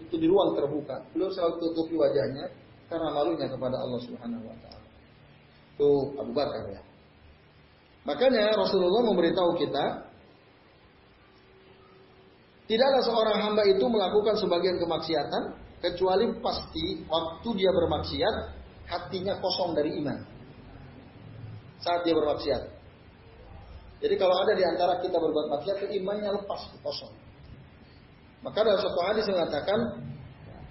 [0.00, 0.96] itu di ruang terbuka.
[1.12, 2.48] Beliau selalu tutupi wajahnya
[2.88, 4.88] karena malunya kepada Allah Subhanahu wa taala.
[5.76, 6.82] Itu Abu Bakar ya.
[8.06, 10.10] Makanya Rasulullah memberitahu kita
[12.70, 18.34] Tidaklah seorang hamba itu melakukan sebagian kemaksiatan kecuali pasti waktu dia bermaksiat
[18.86, 20.22] hatinya kosong dari iman
[21.82, 22.62] saat dia bermaksiat.
[24.00, 27.12] Jadi kalau ada di antara kita berbuat maksiat, imannya lepas, kosong.
[28.40, 29.80] Maka dalam satu hadis mengatakan,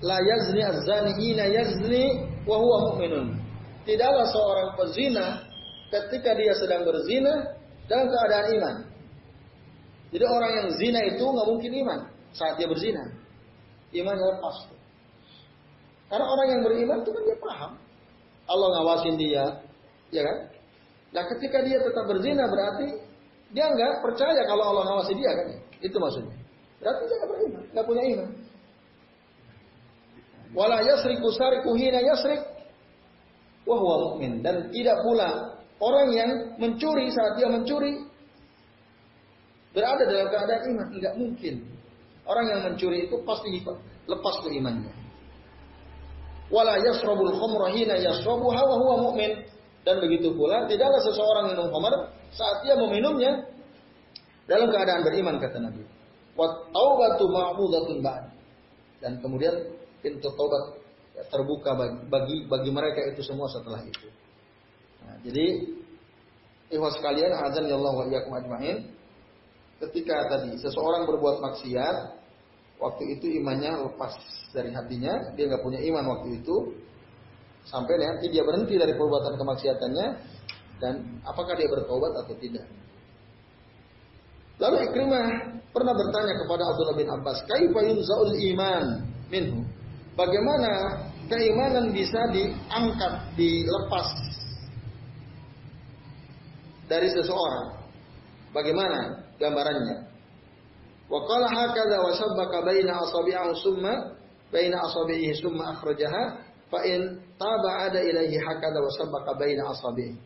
[0.02, 3.36] La yazni az-zani hina yazni wa huwa mu'minun.
[3.84, 5.44] Tidaklah seorang pezina
[5.92, 7.54] ketika dia sedang berzina
[7.92, 8.76] dalam keadaan iman.
[10.10, 12.00] Jadi orang yang zina itu nggak mungkin iman
[12.34, 13.12] saat dia berzina.
[13.92, 14.72] Imannya lepas.
[16.10, 17.72] Karena orang yang beriman itu kan dia paham.
[18.50, 19.46] Allah ngawasin dia,
[20.10, 20.38] ya kan?
[21.13, 23.09] Nah ketika dia tetap berzina berarti
[23.50, 25.48] dia nggak percaya kalau Allah ngawasi dia kan?
[25.82, 26.36] Itu maksudnya.
[26.80, 28.30] Berarti dia nggak beriman, nggak punya iman.
[30.50, 32.42] Wala yasriku sariku hina yasrik
[33.70, 38.02] wahwa mukmin dan tidak pula orang yang mencuri saat dia mencuri
[39.70, 41.56] berada dalam keadaan iman nggak mungkin.
[42.30, 43.50] Orang yang mencuri itu pasti
[44.06, 44.94] lepas ke imannya.
[46.50, 49.46] Wala yasrabul khamra hina yasrabuha wa huwa mu'min
[49.86, 53.46] dan begitu pula tidaklah seseorang minum khamar saat dia meminumnya
[54.50, 55.84] dalam keadaan beriman kata Nabi.
[56.34, 58.26] Wa taubatu ma'budatun ba'd.
[59.00, 59.56] Dan kemudian
[60.04, 60.80] pintu taubat
[61.32, 61.76] terbuka
[62.08, 64.08] bagi bagi mereka itu semua setelah itu.
[65.04, 65.46] Nah, jadi
[66.72, 68.36] ikhwas sekalian azan ya Allah wa iyyakum.
[69.80, 71.98] Ketika tadi seseorang berbuat maksiat,
[72.84, 74.12] waktu itu imannya lepas
[74.52, 76.76] dari hatinya, dia nggak punya iman waktu itu,
[77.70, 80.08] Sampai nanti dia berhenti dari perbuatan kemaksiatannya
[80.80, 82.65] dan apakah dia bertobat atau tidak.
[84.60, 85.28] Lalu Ikrimah
[85.72, 88.86] pernah bertanya kepada Abdullah bin Abbas, "Kaifa yunzaul iman
[89.32, 89.63] minhu?"
[90.20, 91.00] Bagaimana
[91.32, 94.10] keimanan bisa diangkat, dilepas
[96.92, 97.80] dari seseorang?
[98.52, 99.98] Bagaimana gambarannya?
[101.08, 103.94] Wa qala hakadha wa sabbaka baina asabi'ihi summa
[104.52, 106.24] baina asabi'ihi summa akhrajaha
[106.68, 110.20] fa in taba ada ilahi hakada wa sabaka baina asabi.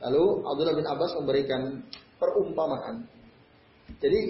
[0.00, 1.84] Lalu Abdullah bin Abbas memberikan
[2.16, 3.04] perumpamaan.
[4.00, 4.20] Jadi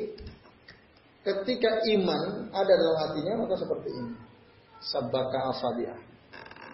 [1.23, 4.15] ketika iman ada dalam hatinya maka seperti ini.
[4.81, 5.99] Sabaka asabiah.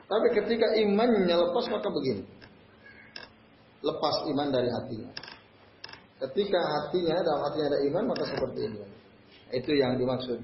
[0.07, 2.25] Tapi ketika imannya lepas maka begini.
[3.83, 5.11] Lepas iman dari hatinya.
[6.17, 8.81] Ketika hatinya dalam hatinya ada iman maka seperti ini.
[9.53, 10.41] Itu yang dimaksud.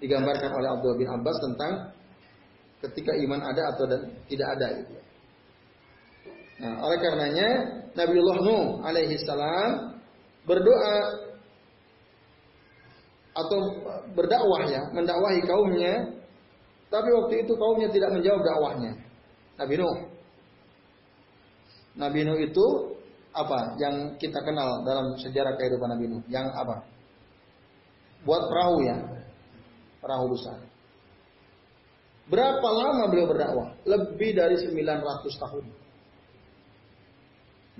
[0.00, 1.92] Digambarkan oleh Abdullah bin Abbas tentang
[2.88, 3.84] ketika iman ada atau
[4.30, 4.99] tidak ada itu.
[6.60, 7.48] Nah, oleh karenanya
[7.96, 9.96] Nabiullah Nuh alaihi salam
[10.44, 10.96] berdoa
[13.32, 13.58] atau
[14.12, 16.20] berdakwah ya, mendakwahi kaumnya,
[16.92, 18.92] tapi waktu itu kaumnya tidak menjawab dakwahnya.
[19.56, 19.98] Nabi Nuh.
[21.96, 22.66] Nabi Nuh itu
[23.30, 23.78] apa?
[23.78, 26.22] Yang kita kenal dalam sejarah kehidupan Nabi Nuh.
[26.26, 26.76] Yang apa?
[28.26, 28.96] Buat perahu ya.
[30.02, 30.58] Perahu besar.
[32.26, 33.68] Berapa lama beliau berdakwah?
[33.86, 35.64] Lebih dari 900 tahun.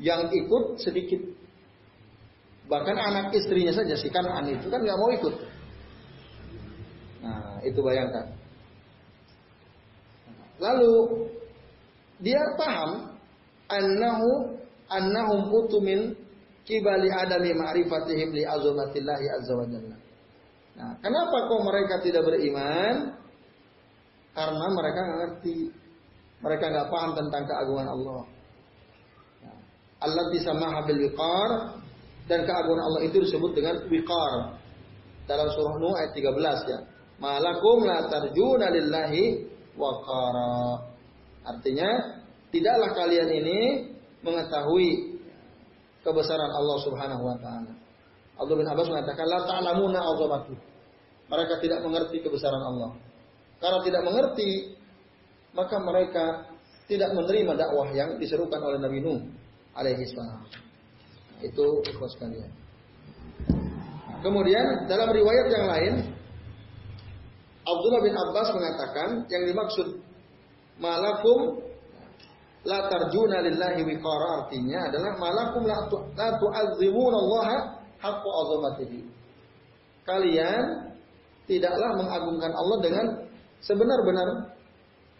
[0.00, 1.20] Yang ikut sedikit.
[2.70, 5.34] Bahkan anak istrinya saja si Kanan itu kan nggak mau ikut.
[7.20, 8.32] Nah, itu bayangkan.
[10.60, 10.92] Lalu
[12.20, 13.16] dia paham
[13.68, 14.60] annahu
[14.92, 16.12] annahum utumin
[16.68, 19.96] kibali adami ma'rifatihim li azamatillahi azza wa jalla.
[20.78, 23.18] Nah, kenapa kok mereka tidak beriman?
[24.30, 25.58] Karena mereka nggak ngerti.
[26.40, 28.22] Mereka nggak paham tentang keagungan Allah.
[30.00, 31.76] Allah bisa mahabil wiqar
[32.24, 34.56] dan keagungan Allah itu disebut dengan wiqar.
[35.28, 36.78] Dalam surah Nuh ayat 13 ya.
[37.20, 39.44] Malakum la tarjuna lillahi
[39.76, 40.88] waqara.
[41.44, 42.16] Artinya,
[42.48, 43.60] tidaklah kalian ini
[44.24, 45.20] mengetahui
[46.00, 47.72] kebesaran Allah Subhanahu wa taala.
[48.40, 50.56] Abdul bin Abbas mengatakan la ta'lamuna azamatu.
[51.28, 52.96] Mereka tidak mengerti kebesaran Allah.
[53.60, 54.50] Karena tidak mengerti,
[55.52, 56.24] maka mereka
[56.88, 59.20] tidak menerima dakwah yang diserukan oleh Nabi Nuh
[59.74, 60.42] alaihi salam.
[61.40, 62.50] Itu ikhlas kalian.
[64.20, 65.94] Kemudian dalam riwayat yang lain
[67.64, 70.00] Abdullah bin Abbas mengatakan yang dimaksud
[70.80, 71.60] malakum
[72.64, 77.48] la tarjuna lillahi wiqara artinya adalah malakum la, tu, la tu'azzimuna Allah
[78.00, 79.00] haqqa azamatihi.
[80.04, 80.64] Kalian
[81.48, 83.06] tidaklah mengagungkan Allah dengan
[83.64, 84.28] sebenar-benar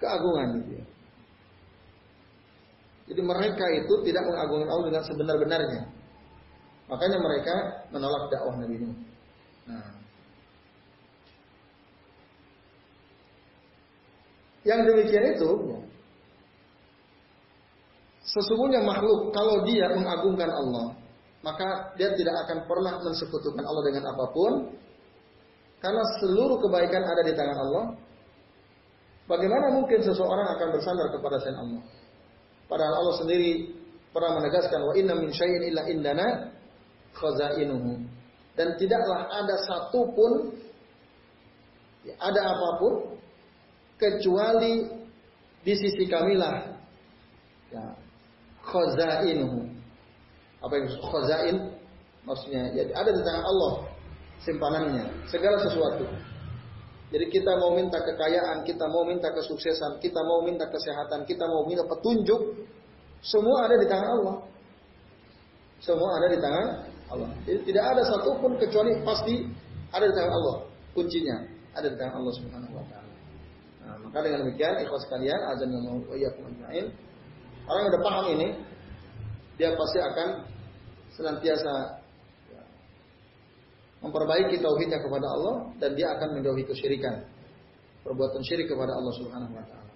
[0.01, 0.85] keagungan ya.
[3.11, 5.83] Jadi mereka itu tidak mengagungkan Allah dengan sebenar-benarnya.
[6.87, 7.55] Makanya mereka
[7.91, 8.95] menolak dakwah Nabi Nuh.
[9.67, 9.91] Nah.
[14.63, 15.81] Yang demikian itu, ya,
[18.31, 20.95] sesungguhnya makhluk kalau dia mengagungkan Allah,
[21.41, 24.53] maka dia tidak akan pernah mensekutukan Allah dengan apa pun,
[25.81, 27.85] karena seluruh kebaikan ada di tangan Allah.
[29.27, 31.83] Bagaimana mungkin seseorang akan bersandar kepada selain Allah?
[32.71, 33.75] Padahal Allah sendiri
[34.14, 36.55] pernah menegaskan wa inna min syai'in illa indana
[37.18, 37.99] khazainuhu.
[38.55, 40.55] Dan tidaklah ada satupun
[42.07, 42.95] ya, ada apa pun
[43.99, 44.87] kecuali
[45.66, 46.79] di sisi kamilah
[47.75, 47.85] ya,
[48.62, 49.66] khazainuhu.
[50.62, 51.57] Apa yang khazain?
[52.23, 53.73] Maksudnya ya, ada di tangan Allah
[54.45, 56.07] simpanannya segala sesuatu.
[57.11, 61.67] Jadi kita mau minta kekayaan, kita mau minta kesuksesan, kita mau minta kesehatan, kita mau
[61.67, 62.71] minta petunjuk,
[63.21, 64.37] semua ada di tangan Allah.
[65.83, 66.67] Semua ada di tangan
[67.11, 67.31] Allah.
[67.45, 69.45] Jadi tidak ada satupun kecuali pasti
[69.93, 70.57] ada di tangan Allah.
[70.97, 71.37] Kuncinya
[71.77, 73.15] ada di tangan Allah Subhanahu wa taala.
[73.81, 76.87] Nah, maka dengan demikian ikhlas kalian azan yang mau ajmain.
[77.69, 78.49] Orang yang udah paham ini
[79.61, 80.29] dia pasti akan
[81.13, 82.00] senantiasa
[84.01, 87.25] memperbaiki tauhidnya kepada Allah dan dia akan menjauhi kesyirikan.
[88.01, 89.93] Perbuatan syirik kepada Allah Subhanahu wa taala.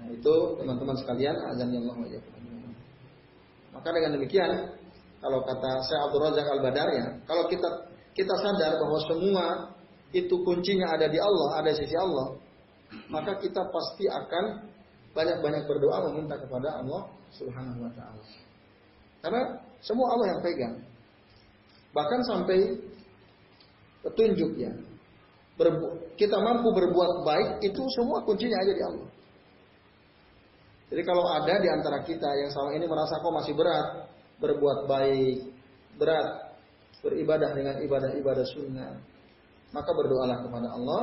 [0.00, 2.20] Nah, itu teman-teman sekalian azan yang Allah
[3.72, 4.50] Maka dengan demikian
[5.20, 7.68] kalau kata saya Abdul Razak Al Badar ya, kalau kita
[8.16, 9.46] kita sadar bahwa semua
[10.10, 12.36] itu kuncinya ada di Allah, ada di sisi Allah,
[13.12, 14.44] maka kita pasti akan
[15.12, 18.24] banyak-banyak berdoa meminta kepada Allah Subhanahu wa taala.
[19.20, 19.42] Karena
[19.84, 20.74] semua Allah yang pegang.
[21.90, 22.58] Bahkan sampai
[24.06, 24.72] petunjuk ya.
[25.58, 29.08] Berbu kita mampu berbuat baik itu semua kuncinya ada di Allah.
[30.90, 34.10] Jadi kalau ada di antara kita yang selama ini merasa kok masih berat,
[34.42, 35.38] berbuat baik,
[35.94, 36.58] berat,
[36.98, 38.98] beribadah dengan ibadah-ibadah sunnah,
[39.70, 41.02] maka berdoalah kepada Allah.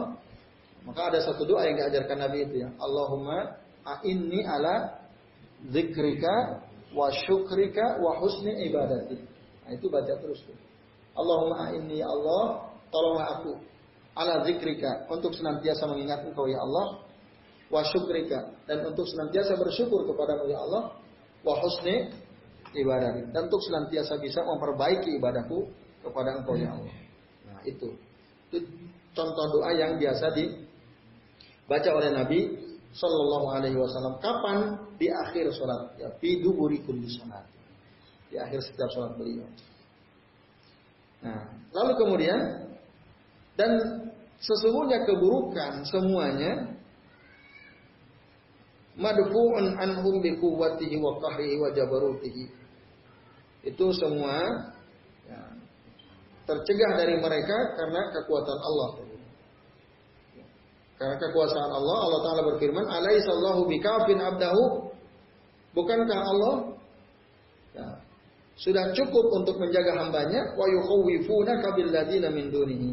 [0.84, 5.04] Maka ada satu doa yang diajarkan Nabi itu ya, Allahumma a'inni ala
[5.72, 6.64] zikrika
[6.96, 9.20] wa syukrika wa husni ibadati.
[9.68, 10.56] Nah, itu baca terus tuh.
[11.18, 13.52] Allahumma a'inni ya Allah, tolonglah aku
[14.18, 17.06] ala zikrika untuk senantiasa mengingat Engkau ya Allah
[17.70, 20.98] wa syukrika dan untuk senantiasa bersyukur kepadamu ya Allah
[21.46, 22.10] wa husni
[22.74, 25.70] ibadah dan untuk senantiasa bisa memperbaiki ibadahku
[26.02, 26.96] kepada Engkau ya Allah.
[27.46, 27.94] Nah, itu.
[28.50, 28.58] Itu
[29.14, 32.40] contoh doa yang biasa dibaca oleh Nabi
[32.98, 34.18] Shallallahu alaihi wasallam.
[34.18, 34.58] Kapan?
[34.98, 35.94] Di akhir sholat.
[36.02, 36.10] Ya,
[36.42, 37.46] duburi kulli sholat.
[38.34, 39.46] Di akhir setiap sholat beliau.
[41.28, 41.44] Nah,
[41.76, 42.40] lalu kemudian
[43.60, 43.72] dan
[44.40, 46.72] sesungguhnya keburukan semuanya
[48.96, 52.46] madfu'un anhum bi quwwatihi wa qahrihi wa jabarutihi.
[53.68, 54.40] Itu semua
[55.28, 55.42] ya,
[56.48, 58.90] tercegah dari mereka karena kekuatan Allah.
[60.98, 64.90] Karena kekuasaan Allah, Allah Ta'ala berfirman, Alaihissallahu bikafin abdahu.
[65.78, 66.74] Bukankah Allah
[68.58, 70.58] sudah cukup untuk menjaga hambanya?
[70.58, 72.90] Wa yukhawwifuna kabil ladina min dunihi.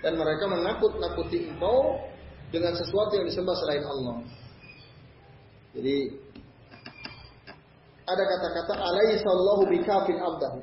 [0.00, 2.00] Dan mereka menakut-nakuti engkau
[2.48, 4.16] dengan sesuatu yang disembah selain Allah.
[5.76, 5.96] Jadi
[8.04, 10.60] ada kata-kata alaihissallahu bikafin abdahu.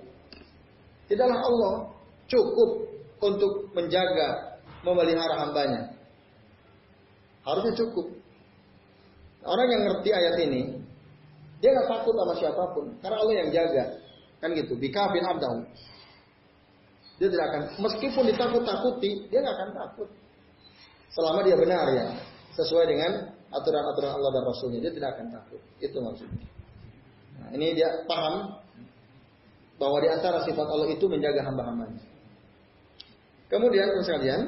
[1.10, 1.74] Tidaklah Allah
[2.30, 2.70] cukup
[3.22, 5.94] untuk menjaga, memelihara hambanya.
[7.46, 8.08] Harusnya cukup.
[9.42, 10.62] Orang yang ngerti ayat ini,
[11.62, 14.01] dia nggak takut sama siapa pun, karena Allah yang jaga.
[14.42, 15.62] Kan gitu, bikafin abdahu.
[17.22, 20.10] Dia tidak akan, meskipun ditakut-takuti, dia nggak akan takut.
[21.14, 22.08] Selama dia benar ya,
[22.58, 24.80] sesuai dengan aturan-aturan Allah dan Rasulnya.
[24.82, 25.62] Dia tidak akan takut.
[25.78, 26.46] Itu maksudnya.
[27.38, 28.58] Nah, ini dia paham
[29.78, 32.02] bahwa di antara sifat Allah itu menjaga hamba-hambanya.
[33.50, 34.42] Kemudian sekalian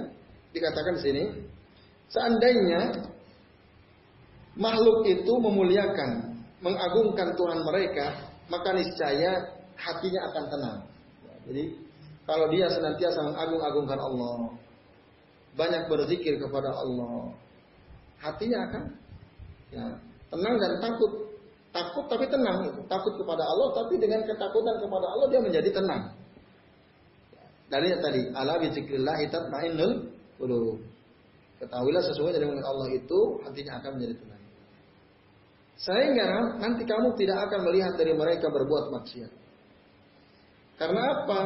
[0.56, 1.24] dikatakan di sini,
[2.08, 3.12] seandainya
[4.56, 10.80] makhluk itu memuliakan, mengagungkan Tuhan mereka, maka niscaya hatinya akan tenang.
[11.44, 11.64] Jadi
[12.24, 14.56] kalau dia senantiasa mengagung-agungkan Allah,
[15.60, 17.36] banyak berzikir kepada Allah,
[18.24, 18.84] hatinya akan
[19.76, 19.86] ya,
[20.32, 21.12] tenang dan takut.
[21.74, 22.70] Takut tapi tenang.
[22.86, 26.14] Takut kepada Allah tapi dengan ketakutan kepada Allah dia menjadi tenang.
[27.66, 30.06] Dari tadi, ala bi zikrillah tatmainnul
[30.38, 30.78] qulub.
[31.58, 34.44] Ketahuilah sesungguhnya dengan Allah itu hatinya akan menjadi tenang.
[35.82, 36.30] Sehingga
[36.62, 39.43] nanti kamu tidak akan melihat dari mereka berbuat maksiat.
[40.78, 41.39] Karena apa?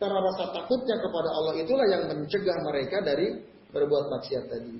[0.00, 3.36] Karena rasa takutnya kepada Allah itulah yang mencegah mereka dari
[3.70, 4.74] berbuat maksiat tadi.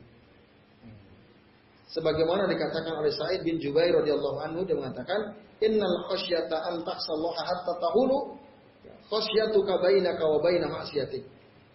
[1.91, 7.73] Sebagaimana dikatakan oleh Sa'id bin Jubair radhiyallahu anhu dia mengatakan, "Innal khasyata an tahsallaha hatta
[7.83, 8.39] tahulu
[9.11, 11.27] khasyatuka bainaka wa baina maksiatik."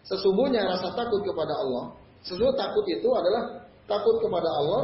[0.08, 1.92] Sesungguhnya rasa takut kepada Allah,
[2.24, 3.44] sesungguhnya takut itu adalah
[3.86, 4.82] takut kepada Allah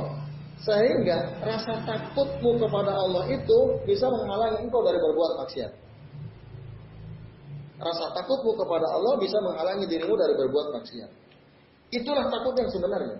[0.62, 3.58] sehingga rasa takutmu kepada Allah itu
[3.90, 5.72] bisa menghalangi engkau dari berbuat maksiat.
[7.82, 11.12] Rasa takutmu kepada Allah bisa menghalangi dirimu dari berbuat maksiat.
[11.92, 13.18] Itulah takut yang sebenarnya.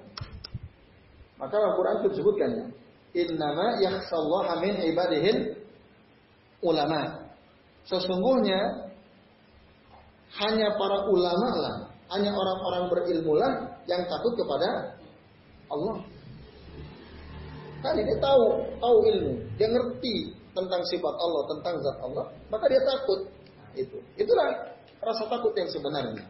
[1.42, 2.66] Maka Al-Quran itu disebutkan ya.
[3.26, 5.58] Innama yakhsallaha min ibadihil
[6.62, 7.26] ulama.
[7.90, 8.88] Sesungguhnya
[10.38, 11.76] hanya para ulama lah,
[12.16, 13.52] hanya orang-orang berilmu lah
[13.90, 14.96] yang takut kepada
[15.68, 15.98] Allah.
[17.82, 18.46] Kan dia tahu,
[18.78, 23.26] tahu ilmu, dia ngerti tentang sifat Allah, tentang zat Allah, maka dia takut.
[23.76, 24.48] Itu, itulah
[25.02, 26.26] rasa takut yang sebenarnya.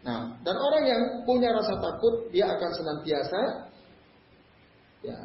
[0.00, 3.40] Nah, dan orang yang punya rasa takut, dia akan senantiasa
[5.04, 5.18] ya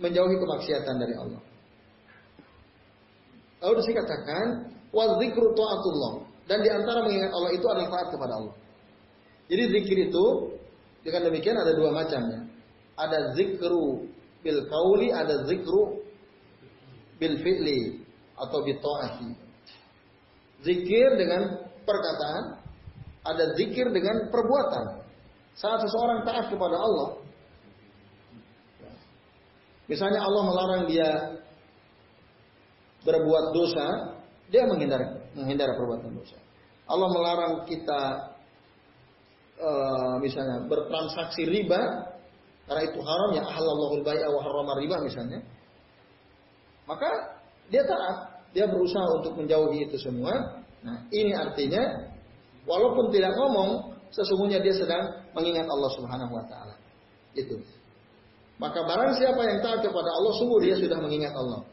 [0.00, 1.40] menjauhi kemaksiatan dari Allah.
[3.60, 4.44] Lalu dikatakan
[4.92, 6.12] wa dzikru ta'atullah
[6.48, 8.54] dan di antara mengingat Allah itu adalah taat kepada Allah.
[9.52, 10.26] Jadi zikir itu
[11.04, 12.48] dengan demikian ada dua macamnya.
[12.96, 14.08] Ada zikru
[14.40, 16.00] bil kauli, ada zikru
[17.20, 18.00] bil fi'li
[18.36, 19.49] atau bil ta'ati.
[20.60, 21.56] Zikir dengan
[21.88, 22.60] perkataan,
[23.24, 25.04] ada zikir dengan perbuatan.
[25.56, 27.08] Saat seseorang taat kepada Allah,
[29.88, 31.10] misalnya Allah melarang dia
[33.04, 33.86] berbuat dosa,
[34.52, 36.36] dia menghindar menghindar perbuatan dosa.
[36.90, 38.00] Allah melarang kita
[39.60, 42.10] uh, misalnya bertransaksi riba
[42.66, 45.42] karena itu haram ya halallahu bai'a wa riba misalnya.
[46.86, 47.10] Maka
[47.70, 50.62] dia taat, dia berusaha untuk menjauhi itu semua.
[50.80, 52.10] Nah, ini artinya
[52.68, 56.74] Walaupun tidak ngomong, sesungguhnya dia sedang mengingat Allah Subhanahu wa taala.
[57.32, 57.56] Itu.
[58.60, 61.64] Maka barang siapa yang taat kepada Allah, sungguh dia sudah mengingat Allah.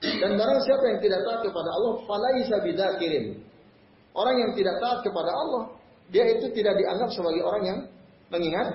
[0.00, 3.42] Dan barang siapa yang tidak taat kepada Allah, falaisa bidakirin.
[4.14, 5.62] Orang yang tidak taat kepada Allah,
[6.14, 7.78] dia itu tidak dianggap sebagai orang yang
[8.30, 8.68] mengingat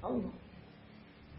[0.00, 0.32] Allah.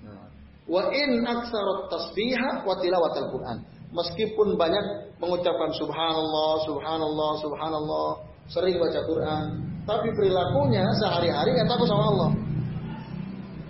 [0.03, 0.27] Nah.
[0.67, 3.57] Wa in aksarat tasbiha wa tilawatal Quran.
[3.95, 8.09] Meskipun banyak mengucapkan subhanallah, subhanallah, subhanallah,
[8.51, 9.43] sering baca Quran,
[9.87, 12.29] tapi perilakunya sehari-hari nggak takut sama Allah.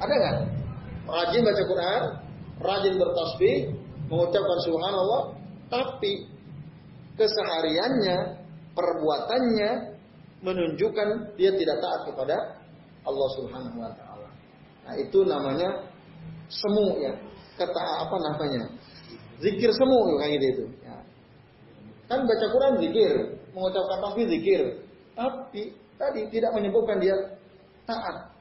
[0.01, 0.37] Ada nggak?
[1.05, 2.01] Rajin baca Quran,
[2.59, 3.57] rajin bertasbih,
[4.09, 5.21] mengucapkan Subhanallah,
[5.69, 6.25] tapi
[7.17, 8.17] kesehariannya,
[8.73, 9.71] perbuatannya
[10.43, 12.37] menunjukkan dia tidak taat kepada
[13.05, 14.29] Allah Subhanahu Wa Taala.
[14.85, 15.69] Nah itu namanya
[16.49, 17.13] semu ya,
[17.57, 18.69] kata apa namanya?
[19.43, 20.63] Zikir semu kayak gitu.
[20.85, 20.97] Ya.
[22.07, 23.13] Kan baca Quran zikir,
[23.51, 24.61] mengucapkan tasbih zikir.
[25.15, 27.15] Tapi tadi tidak menyebutkan dia
[27.83, 28.31] taat.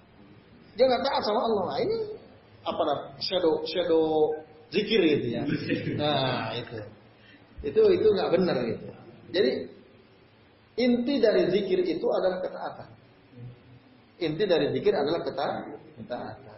[0.74, 1.64] Dia nggak taat sama Allah.
[1.70, 1.97] Nah, ini
[2.66, 2.82] apa?
[3.18, 4.05] Shadow shadow
[4.70, 5.42] zikir gitu ya.
[6.01, 6.78] Nah itu
[7.64, 8.86] itu itu nggak benar gitu.
[9.34, 9.51] Jadi
[10.78, 12.88] inti dari zikir itu adalah ketaatan.
[14.22, 16.53] Inti dari zikir adalah ketaatan.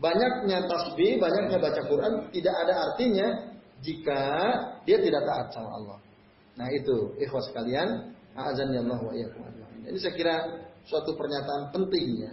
[0.00, 3.26] Banyaknya tasbih, banyaknya baca Quran tidak ada artinya
[3.84, 4.20] jika
[4.88, 5.98] dia tidak taat sama Allah.
[6.56, 9.12] Nah itu ikhwas sekalian, azan ya Allah wa
[9.84, 10.36] Jadi saya kira
[10.88, 12.32] suatu pernyataan penting ya.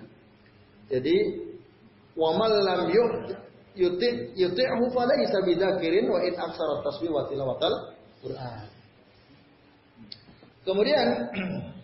[0.95, 1.15] Jadi
[2.15, 2.81] wa man lam
[3.75, 7.93] yuti yuti'hu falaysa bidzakirin wa in aksara tasbih wa tilawatal
[8.23, 8.65] Quran.
[10.63, 11.07] Kemudian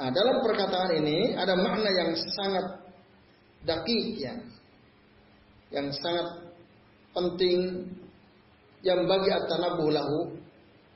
[0.00, 2.88] Nah, dalam perkataan ini ada makna yang sangat
[3.68, 4.32] daki ya.
[5.68, 6.56] Yang sangat
[7.12, 7.84] penting
[8.80, 10.40] yang bagi at-tanabuh lahu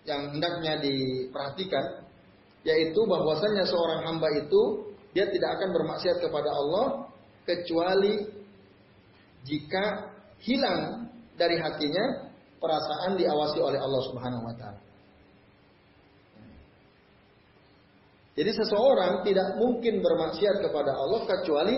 [0.08, 2.08] yang hendaknya diperhatikan
[2.64, 4.62] yaitu bahwasannya seorang hamba itu
[5.12, 7.12] dia tidak akan bermaksiat kepada Allah
[7.44, 8.24] kecuali
[9.44, 14.73] jika hilang dari hatinya perasaan diawasi oleh Allah Subhanahu wa taala.
[18.34, 21.76] Jadi seseorang tidak mungkin bermaksiat kepada Allah kecuali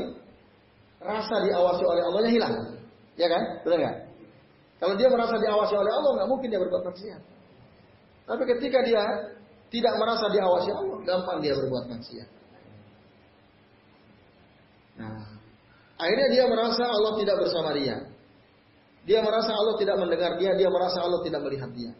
[1.04, 2.54] rasa diawasi oleh Allahnya hilang.
[3.20, 3.42] Ya kan?
[3.60, 3.96] Betul nggak?
[4.76, 7.22] Kalau dia merasa diawasi oleh Allah, nggak mungkin dia berbuat maksiat.
[8.26, 9.04] Tapi ketika dia
[9.68, 12.28] tidak merasa diawasi Allah, gampang dia berbuat maksiat.
[14.96, 15.28] Nah,
[16.00, 17.96] akhirnya dia merasa Allah tidak bersama dia.
[19.04, 21.92] Dia merasa Allah tidak mendengar dia, dia merasa Allah tidak melihat dia.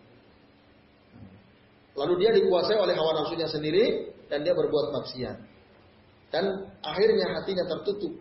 [1.97, 5.37] Lalu dia dikuasai oleh hawa nafsunya sendiri dan dia berbuat maksiat.
[6.31, 6.45] Dan
[6.83, 8.13] akhirnya hatinya tertutup.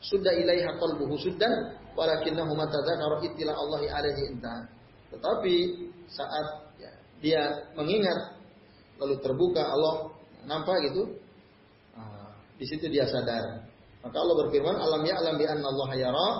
[0.00, 4.68] Sudah ilaiha qalbuhu suddan walakinnahu matadzakara ittila Allah alaihi inta.
[5.12, 5.54] Tetapi
[6.08, 6.46] saat
[6.80, 7.42] ya, dia
[7.74, 8.36] mengingat
[9.00, 10.12] lalu terbuka Allah
[10.48, 11.16] nampak gitu.
[11.96, 13.66] Nah, di situ dia sadar.
[14.04, 16.30] Maka Allah berfirman, "Alam ya'lam bi anna Allah yara."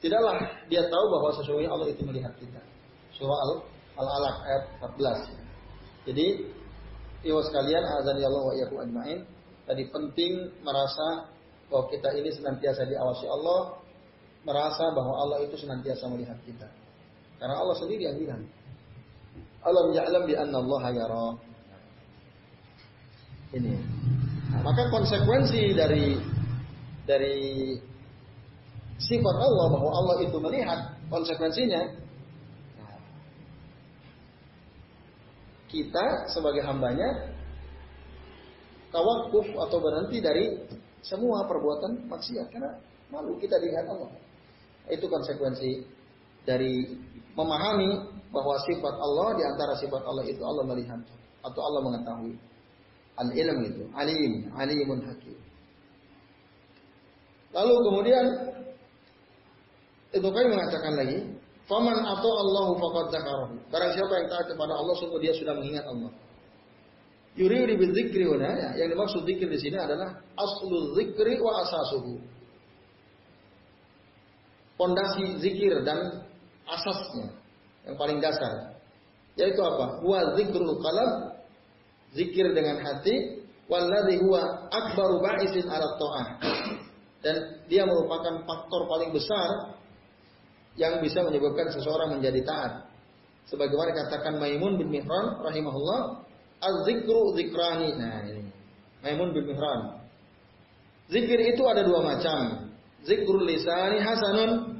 [0.00, 0.38] Tidaklah
[0.72, 2.60] dia tahu bahwa sesungguhnya Allah itu melihat kita.
[3.12, 3.60] Surah
[4.00, 5.28] Al-Alaq ayat 14.
[6.08, 6.26] Jadi,
[7.26, 9.18] iwas sekalian, azan ya Allah wa iyyakum ajmain.
[9.68, 10.32] Tadi penting
[10.64, 11.30] merasa
[11.70, 13.78] bahwa kita ini senantiasa diawasi Allah,
[14.42, 16.66] merasa bahwa Allah itu senantiasa melihat kita.
[17.38, 18.42] Karena Allah sendiri yang bilang.
[19.60, 21.28] Alam ya'lam bi anna Allah yara.
[23.56, 23.74] Ini.
[24.64, 26.16] Maka konsekuensi dari
[27.04, 27.38] dari
[29.00, 31.96] sifat Allah bahwa Allah itu melihat konsekuensinya
[35.70, 37.30] kita sebagai hambanya
[38.90, 40.44] tawakuf atau berhenti dari
[41.00, 42.50] semua perbuatan maksiat.
[42.50, 42.74] Karena
[43.08, 44.10] malu kita dilihat Allah.
[44.90, 45.86] Itu konsekuensi
[46.42, 46.98] dari
[47.38, 51.00] memahami bahwa sifat Allah di antara sifat Allah itu Allah melihat
[51.46, 52.34] atau Allah mengetahui.
[53.20, 55.38] Al ilm itu alim alimun hakim.
[57.50, 58.24] Lalu kemudian
[60.10, 61.18] itu kami mengatakan lagi,
[61.70, 65.86] "Faman atau Allahu faqad dzakarahu." Barang siapa yang taat kepada Allah, sungguh dia sudah mengingat
[65.86, 66.10] Allah.
[67.38, 68.74] Yuridu bidzikri ya.
[68.74, 72.18] Yang dimaksud zikir di sini adalah aslu zikri wa asasuhu.
[74.74, 76.26] Pondasi zikir dan
[76.66, 77.30] asasnya
[77.86, 78.74] yang paling dasar.
[79.38, 80.02] Yaitu apa?
[80.02, 81.38] Wa zikrul qalb,
[82.18, 86.26] zikir dengan hati, walladzi huwa akbaru ba'isin ala ta'ah
[87.20, 87.36] dan
[87.68, 89.76] dia merupakan faktor paling besar
[90.78, 92.72] yang bisa menyebabkan seseorang menjadi taat.
[93.50, 96.22] Sebagaimana katakan Maimun bin Mihran rahimahullah,
[96.62, 97.98] az-zikru zikrani.
[97.98, 98.46] Nah, ini.
[99.02, 100.00] Maimun bin Mihran.
[101.10, 102.70] Zikir itu ada dua macam.
[103.02, 104.78] Zikrul lisani hasanun.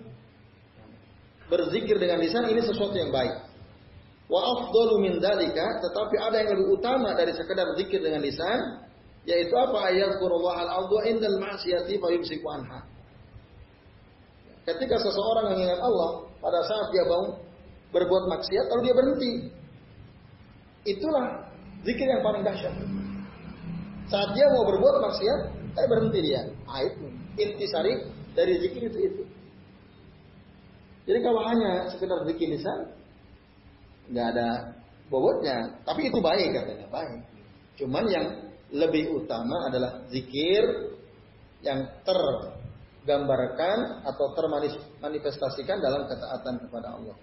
[1.51, 3.51] Berzikir dengan lisan ini sesuatu yang baik.
[4.31, 8.87] Wa afdalu min dalika, tetapi ada yang lebih utama dari sekedar zikir dengan lisan,
[9.27, 12.87] yaitu apa ayat Qur'an al-ardu indal ma'siyati fa yumsiku anha.
[14.69, 17.41] Ketika seseorang mengingat Allah pada saat dia mau
[17.91, 19.33] berbuat maksiat lalu dia berhenti.
[20.87, 21.27] Itulah
[21.85, 22.75] zikir yang paling dahsyat.
[24.11, 25.41] Saat dia mau berbuat maksiat,
[25.77, 26.41] tapi berhenti dia.
[26.67, 27.07] Ah itu
[27.39, 29.23] intisari dari zikir itu itu.
[31.09, 32.91] Jadi kalau hanya sekedar zikir lisan,
[34.13, 34.49] nggak ada
[35.09, 35.79] bobotnya.
[35.83, 37.21] Tapi itu baik katanya, baik.
[37.81, 38.27] Cuman yang
[38.71, 40.95] lebih utama adalah zikir
[41.67, 41.87] yang
[43.01, 47.17] tergambarkan atau termanifestasikan dalam ketaatan kepada Allah.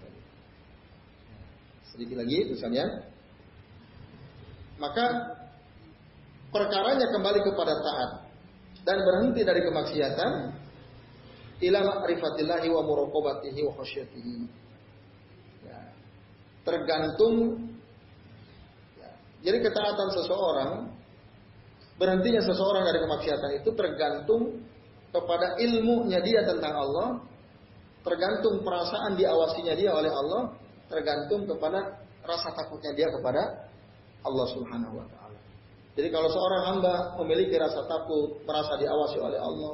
[1.94, 2.58] Sedikit lagi itu
[4.78, 5.06] Maka
[6.54, 8.12] perkaranya kembali kepada taat
[8.86, 10.32] dan berhenti dari kemaksiatan
[11.62, 14.36] ila ma'rifatillahi wa muraqabatihi wa khasyatihi.
[15.66, 15.80] Ya.
[16.62, 17.66] Tergantung
[18.98, 19.10] ya.
[19.46, 20.72] Jadi ketaatan seseorang
[21.98, 24.62] berhentinya seseorang dari kemaksiatan itu tergantung
[25.12, 27.08] kepada ilmunya dia tentang Allah,
[28.04, 30.56] tergantung perasaan diawasinya dia oleh Allah,
[30.88, 33.72] tergantung kepada rasa takutnya dia kepada
[34.24, 35.40] Allah Subhanahu wa taala.
[35.98, 36.94] Jadi kalau seorang hamba
[37.24, 39.74] memiliki rasa takut, merasa diawasi oleh Allah,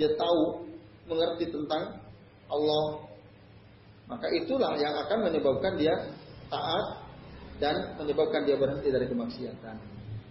[0.00, 0.64] dia tahu,
[1.04, 2.00] mengerti tentang
[2.48, 2.86] Allah,
[4.08, 5.94] maka itulah yang akan menyebabkan dia
[6.48, 7.02] taat
[7.60, 9.76] dan menyebabkan dia berhenti dari kemaksiatan.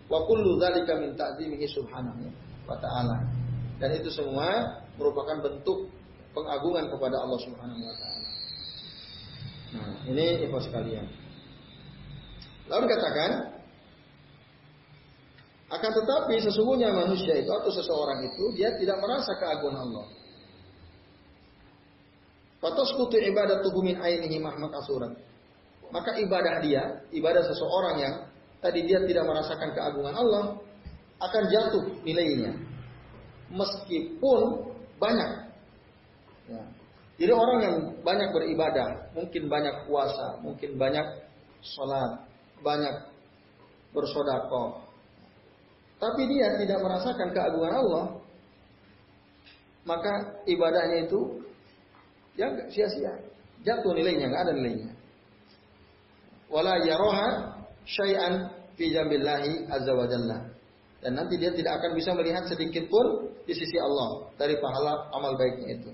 [0.09, 2.27] Wa kullu dzalika min ta'zimihi subhanahu
[2.67, 3.40] wa ta'ala.
[3.81, 5.89] Dan itu semua merupakan bentuk
[6.37, 8.29] pengagungan kepada Allah Subhanahu wa taala.
[9.71, 11.07] Nah, ini info sekalian.
[12.69, 13.31] Lalu katakan
[15.71, 20.05] akan tetapi sesungguhnya manusia itu atau seseorang itu dia tidak merasa keagungan Allah.
[22.61, 25.17] Fatasqutu ibadatuhu min ainihi mahmak asuran.
[25.89, 28.13] Maka ibadah dia, ibadah seseorang yang
[28.61, 30.43] tadi dia tidak merasakan keagungan Allah,
[31.19, 32.53] akan jatuh nilainya.
[33.51, 35.31] Meskipun banyak.
[36.47, 36.63] Ya.
[37.21, 41.05] Jadi orang yang banyak beribadah, mungkin banyak puasa, mungkin banyak
[41.61, 42.25] sholat,
[42.65, 42.95] banyak
[43.93, 44.81] bersodako.
[46.01, 48.05] Tapi dia tidak merasakan keagungan Allah,
[49.85, 51.45] maka ibadahnya itu
[52.33, 53.21] ya sia-sia,
[53.61, 54.91] jatuh nilainya, nggak ada nilainya.
[56.49, 57.53] Wala yaroha
[57.85, 60.37] syai'an fi jambillahi azza wa jalla.
[61.01, 65.33] Dan nanti dia tidak akan bisa melihat sedikit pun di sisi Allah dari pahala amal
[65.33, 65.91] baiknya itu.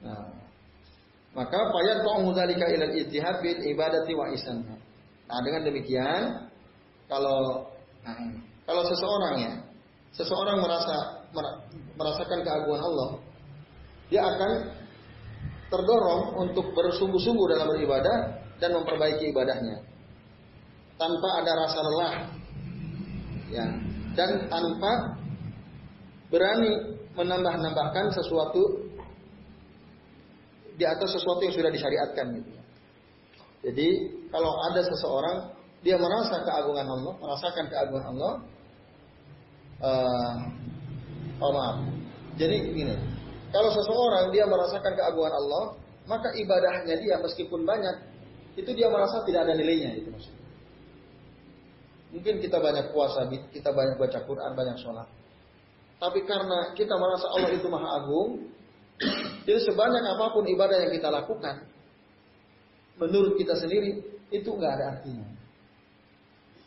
[0.00, 0.32] Nah,
[1.36, 4.76] maka payat ta'uhu dzalika ila al-ijtihad bil ibadati wa isanha.
[5.28, 6.22] Nah, dengan demikian
[7.12, 7.68] kalau
[8.02, 8.16] nah,
[8.64, 9.52] kalau seseorang ya,
[10.16, 10.96] seseorang merasa
[11.94, 13.10] merasakan keagungan Allah,
[14.08, 14.50] dia akan
[15.70, 19.86] terdorong untuk bersungguh-sungguh dalam beribadah dan memperbaiki ibadahnya
[21.00, 22.14] tanpa ada rasa lelah
[23.50, 23.66] ya
[24.14, 25.18] dan tanpa
[26.30, 28.86] berani menambah-nambahkan sesuatu
[30.78, 32.50] di atas sesuatu yang sudah disyariatkan gitu.
[33.60, 33.88] Jadi
[34.32, 35.36] kalau ada seseorang
[35.84, 38.32] dia merasa keagungan Allah, merasakan keagungan Allah,
[39.84, 40.36] uh,
[41.44, 41.76] oh maaf.
[42.40, 42.96] Jadi begini,
[43.52, 45.64] kalau seseorang dia merasakan keagungan Allah,
[46.08, 47.96] maka ibadahnya dia meskipun banyak,
[48.56, 50.39] itu dia merasa tidak ada nilainya itu maksudnya.
[52.10, 55.06] Mungkin kita banyak puasa, kita banyak baca Quran, banyak sholat.
[56.00, 58.50] Tapi karena kita merasa Allah itu maha agung,
[59.46, 61.70] jadi sebanyak apa pun ibadah yang kita lakukan,
[62.98, 64.02] menurut kita sendiri
[64.34, 65.28] itu nggak ada artinya.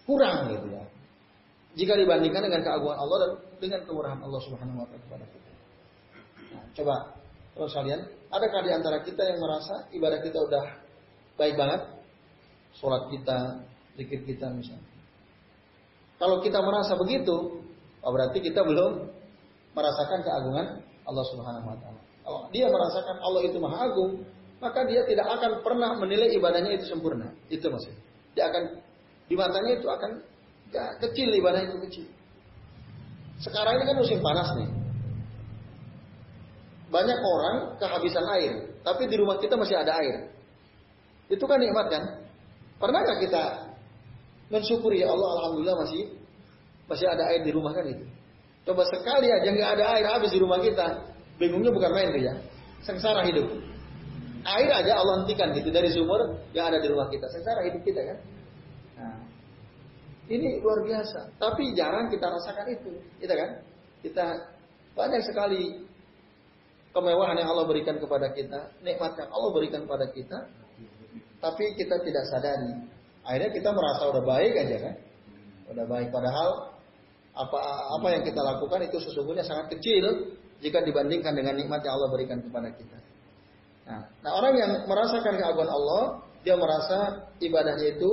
[0.08, 0.84] Kurang gitu ya.
[1.74, 5.52] Jika dibandingkan dengan keagungan Allah dan dengan kemurahan Allah Subhanahu wa taala kepada kita.
[6.54, 6.96] Nah, coba
[7.58, 10.66] terus kalian, adakah di antara kita yang merasa ibadah kita udah
[11.36, 11.82] baik banget?
[12.78, 13.66] Sholat kita,
[13.98, 14.93] zikir kita misalnya.
[16.22, 17.64] Kalau kita merasa begitu,
[18.04, 19.10] oh berarti kita belum
[19.74, 20.68] merasakan keagungan
[21.04, 22.00] Allah Subhanahu wa taala.
[22.24, 24.24] Kalau dia merasakan Allah itu maha agung,
[24.64, 27.28] maka dia tidak akan pernah menilai ibadahnya itu sempurna.
[27.52, 28.00] Itu maksudnya.
[28.34, 28.64] Dia akan
[29.28, 30.12] di matanya itu akan
[30.72, 32.06] ya, kecil ibadah itu kecil.
[33.44, 34.70] Sekarang ini kan musim panas nih.
[36.88, 38.54] Banyak orang kehabisan air,
[38.86, 40.32] tapi di rumah kita masih ada air.
[41.28, 42.04] Itu kan nikmat kan?
[42.78, 43.44] Pernahkah kita
[44.54, 46.14] mensyukuri ya Allah alhamdulillah masih
[46.86, 48.06] masih ada air di rumah kan itu?
[48.64, 52.34] Coba sekali aja nggak ada air habis di rumah kita, Bingungnya bukan main tuh ya.
[52.86, 53.48] Sengsara hidup.
[54.44, 57.26] Air aja Allah hentikan gitu dari sumur yang ada di rumah kita.
[57.32, 58.18] Sengsara hidup kita kan.
[59.00, 59.18] Nah,
[60.30, 61.40] ini luar biasa.
[61.40, 62.92] Tapi jarang kita rasakan itu.
[63.24, 63.50] Kita kan?
[64.04, 64.26] Kita
[64.94, 65.84] banyak sekali
[66.92, 68.72] kemewahan yang Allah berikan kepada kita.
[68.84, 70.40] Nikmat yang Allah berikan kepada kita.
[71.40, 72.93] Tapi kita tidak sadari.
[73.24, 74.96] Akhirnya kita merasa udah baik aja kan.
[75.72, 76.08] Udah baik.
[76.12, 76.50] Padahal
[77.34, 77.58] apa
[77.98, 82.40] apa yang kita lakukan itu sesungguhnya sangat kecil jika dibandingkan dengan nikmat yang Allah berikan
[82.40, 82.98] kepada kita.
[83.84, 86.04] Nah, nah orang yang merasakan keagungan Allah,
[86.46, 88.10] dia merasa ibadahnya itu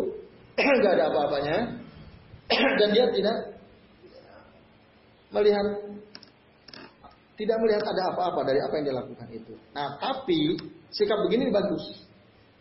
[0.83, 1.57] nggak ada apa-apanya
[2.83, 3.37] dan dia tidak
[5.31, 5.67] melihat
[7.39, 9.55] tidak melihat ada apa-apa dari apa yang dia lakukan itu.
[9.73, 10.59] Nah, tapi
[10.93, 12.05] sikap begini bagus.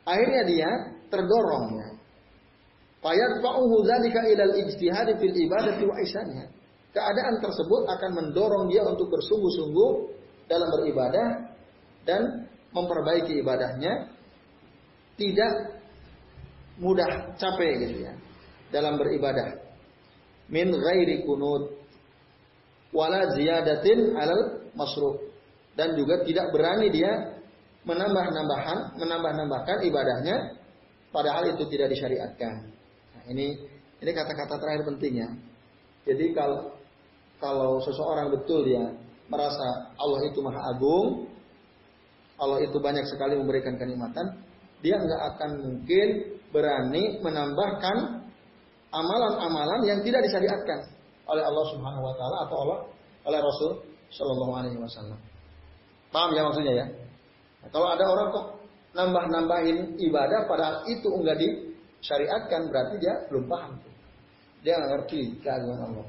[0.08, 0.70] Akhirnya dia
[1.12, 1.90] terdorong ya.
[3.00, 5.96] Fayadfa'uhu dzalika ilal ijtihad fil ibadati wa
[6.92, 9.92] keadaan tersebut akan mendorong dia untuk bersungguh-sungguh
[10.52, 11.28] dalam beribadah
[12.04, 14.12] dan memperbaiki ibadahnya.
[15.20, 15.54] Tidak
[16.80, 18.14] mudah capek gitu ya
[18.72, 19.60] dalam beribadah.
[20.48, 21.80] Min ghairi kunut
[22.96, 25.22] wala ziyadatin alal masruf
[25.78, 27.38] dan juga tidak berani dia
[27.86, 30.36] menambah-nambahan menambah-nambahkan ibadahnya
[31.14, 32.79] padahal itu tidak disyariatkan
[33.20, 33.60] nah, ini
[34.00, 35.28] ini kata-kata terakhir pentingnya
[36.08, 36.80] jadi kalau
[37.40, 38.96] kalau seseorang betul dia
[39.30, 41.30] merasa Allah itu maha agung,
[42.36, 44.42] Allah itu banyak sekali memberikan kenikmatan,
[44.82, 46.08] dia nggak akan mungkin
[46.50, 48.26] berani menambahkan
[48.90, 50.90] amalan-amalan yang tidak disyariatkan
[51.30, 52.80] oleh Allah Subhanahu wa taala atau Allah
[53.30, 53.72] oleh Rasul
[54.10, 55.20] Shallallahu alaihi wasallam.
[56.10, 56.86] Paham ya maksudnya ya?
[57.62, 58.46] Nah, kalau ada orang kok
[58.98, 61.38] nambah-nambahin ibadah padahal itu enggak
[62.00, 63.74] disyariatkan berarti dia belum paham.
[64.64, 66.08] Dia nggak ngerti keagungan Allah.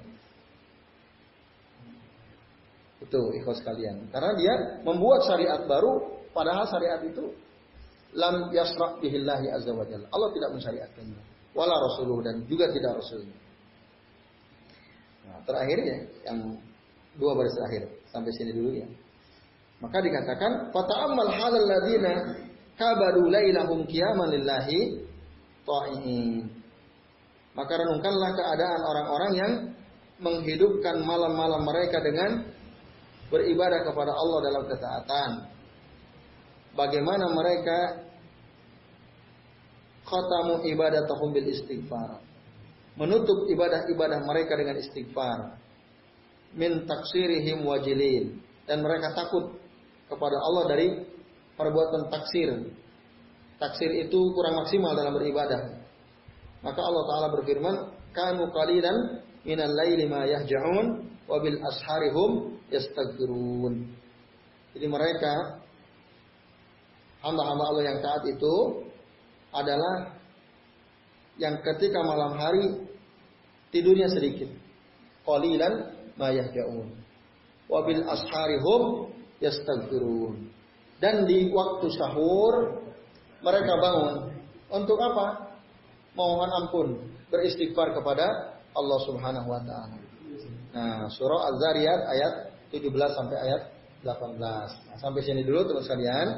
[3.01, 4.11] Itu ikhlas kalian.
[4.13, 7.33] Karena dia membuat syariat baru, padahal syariat itu
[8.15, 10.07] lam yasra' bihillahi azza wa jalla.
[10.11, 11.21] Allah tidak mensyariatkannya.
[11.55, 13.37] Wala rasuluh dan juga tidak rasulnya.
[15.27, 15.99] Nah, terakhir ya,
[16.31, 16.39] yang
[17.19, 17.83] dua baris terakhir.
[18.11, 18.87] Sampai sini dulu ya.
[19.81, 22.13] Maka dikatakan, Fata'ammal halal ladina
[22.77, 24.31] kabadu lailahum qiyaman
[25.67, 26.49] ta'iin.
[27.55, 29.53] Maka renungkanlah keadaan orang-orang yang
[30.21, 32.47] menghidupkan malam-malam mereka dengan
[33.33, 35.31] beribadah kepada Allah dalam ketaatan.
[36.77, 37.79] Bagaimana mereka
[40.07, 42.23] khatamu ibadatahum bil istighfar.
[42.99, 45.57] Menutup ibadah-ibadah mereka dengan istighfar.
[46.55, 48.39] Min taksirihim wajilin.
[48.67, 49.59] Dan mereka takut
[50.11, 50.87] kepada Allah dari
[51.55, 52.51] perbuatan taksir.
[53.61, 55.85] Taksir itu kurang maksimal dalam beribadah.
[56.65, 57.77] Maka Allah Ta'ala berfirman,
[58.17, 60.87] Kanu qalilan minal laili ma yahja'un
[61.29, 63.87] wa bil asharihum yastaghfirun.
[64.73, 65.61] Jadi mereka
[67.21, 68.55] hamba-hamba Allah yang taat itu
[69.53, 70.17] adalah
[71.37, 72.65] yang ketika malam hari
[73.69, 74.49] tidurnya sedikit.
[75.29, 76.97] Qalilan ma yahja'un.
[77.69, 80.49] Wa bil asharihum yastaghfirun.
[81.01, 82.80] Dan di waktu sahur
[83.41, 84.15] mereka bangun
[84.71, 85.57] untuk apa?
[86.15, 86.89] Mohon ampun,
[87.31, 88.27] beristighfar kepada
[88.75, 89.99] Allah Subhanahu wa taala.
[90.71, 92.35] Nah, surah Az-Zariyat ayat
[92.71, 93.63] 17 sampai ayat
[94.07, 94.39] 18.
[94.39, 94.71] Nah,
[95.03, 96.29] sampai sini dulu terus kalian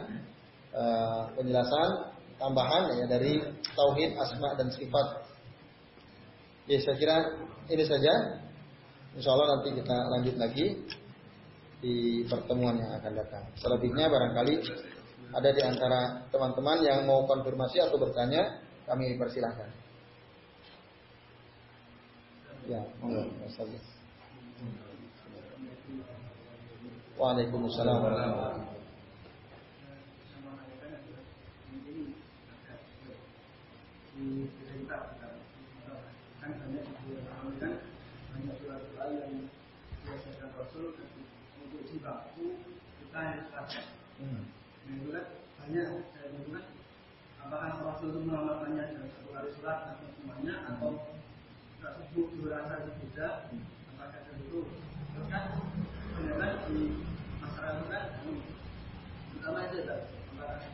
[0.73, 3.39] uh, penjelasan tambahan ya dari
[3.77, 5.07] tauhid asma dan sifat.
[6.67, 7.17] Ya, saya kira
[7.69, 8.41] ini saja.
[9.13, 10.67] Insya Allah nanti kita lanjut lagi
[11.85, 13.45] di pertemuan yang akan datang.
[13.61, 14.55] Selebihnya barangkali
[15.33, 19.69] ada di antara teman-teman yang mau konfirmasi atau bertanya, kami persilahkan.
[22.69, 23.27] Ya, monggo,
[27.19, 27.97] Waalaikumsalam.
[28.03, 28.73] Warahmatullahi
[43.13, 44.62] kan
[44.93, 45.01] yang.
[45.01, 45.01] Hmm.
[45.01, 45.25] Itu kan
[45.63, 46.65] banyak saya kan
[47.43, 50.91] apakah Rasul itu mengamalkannya dalam satu kali surat atau semuanya atau
[51.79, 53.29] tidak sebut dua rasa berbeda
[53.97, 54.61] apakah itu
[55.13, 55.45] terus kan
[56.15, 56.79] sebenarnya di
[57.43, 58.05] masyarakat kan
[59.33, 59.97] pertama itu ya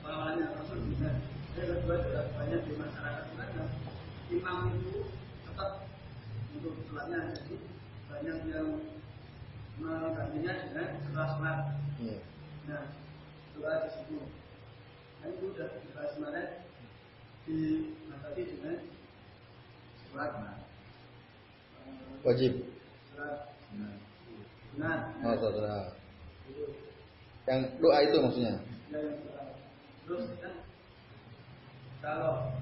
[0.05, 1.09] pengamalannya Rasul bisa
[1.57, 3.67] yang kedua juga banyak di masyarakat kan
[4.29, 4.93] imam itu
[5.49, 5.71] tetap
[6.53, 7.57] untuk sholatnya jadi
[8.09, 8.69] banyak yang
[9.79, 11.59] menggantinya dengan setelah sholat.
[12.03, 12.21] Yeah.
[12.67, 12.85] Nah,
[13.59, 14.19] doa di situ.
[15.19, 16.49] Kan itu sudah dibahas kemarin
[17.43, 17.59] di
[18.23, 18.77] tadi dengan
[20.09, 20.31] sholat.
[22.23, 22.53] Wajib.
[23.15, 23.39] Sholat.
[24.79, 25.11] Nah.
[25.27, 25.91] Oh, saudara.
[27.51, 28.55] Yang doa itu maksudnya.
[28.95, 29.43] Ya, yang doa.
[30.07, 30.55] Terus kan
[31.99, 32.55] kalau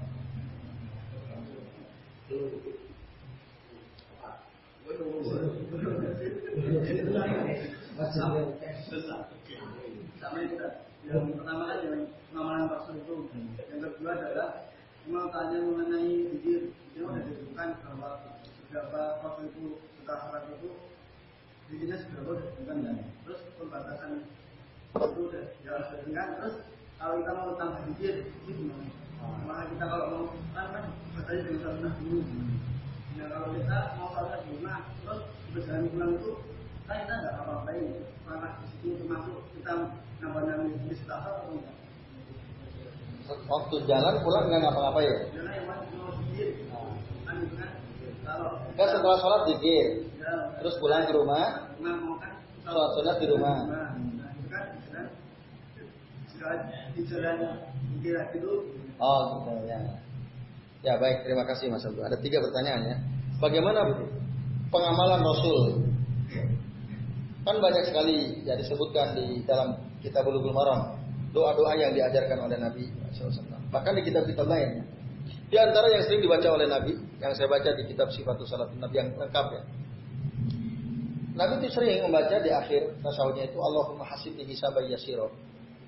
[8.17, 8.41] sama
[11.07, 13.15] yang pertama yang pengamalan Rasul itu.
[13.71, 14.49] Yang kedua adalah
[15.07, 18.09] memang tanya mengenai zikir itu sudah ditentukan bahwa
[18.67, 20.69] beberapa waktu itu setelah sholat itu
[21.71, 26.55] zikirnya seberapa ditentukan kan terus pembatasan itu sudah harus ditentukan terus
[26.99, 28.87] kalau kita mau tambah zikir itu gimana?
[29.47, 30.83] Malah kita kalau mau kan kan
[31.15, 32.19] katanya dengan sunnah dulu.
[33.15, 35.21] Nah kalau kita mau sholat rumah terus
[35.55, 36.31] berjalan pulang itu
[36.83, 37.87] kan kita nggak apa-apain.
[38.27, 39.71] Karena di situ termasuk kita
[40.17, 41.75] atau enggak?
[43.27, 45.17] Waktu jalan pulang nggak ngapa ya?
[48.73, 49.87] Enggak setelah sholat dikir.
[50.63, 51.71] Terus pulang ke rumah.
[52.63, 53.57] Sholat sholat di rumah.
[58.97, 59.79] Oh gitu ya.
[60.85, 62.05] Ya baik, terima kasih Mas Abdul.
[62.05, 62.97] Ada tiga pertanyaan ya.
[63.43, 63.81] Bagaimana
[64.71, 65.63] pengamalan Rasul?
[67.47, 70.97] Kan banyak sekali ya disebutkan di dalam kitab Bulughul Maram
[71.37, 73.43] doa-doa yang diajarkan oleh Nabi SAW.
[73.69, 74.81] Bahkan di kitab-kitab lain.
[75.47, 78.95] Di antara yang sering dibaca oleh Nabi, yang saya baca di kitab Sifatul Salat Nabi
[78.95, 79.61] yang lengkap ya.
[81.37, 85.29] Nabi itu sering membaca di akhir tasawufnya itu Allahumma hasibni hisabai yasiro.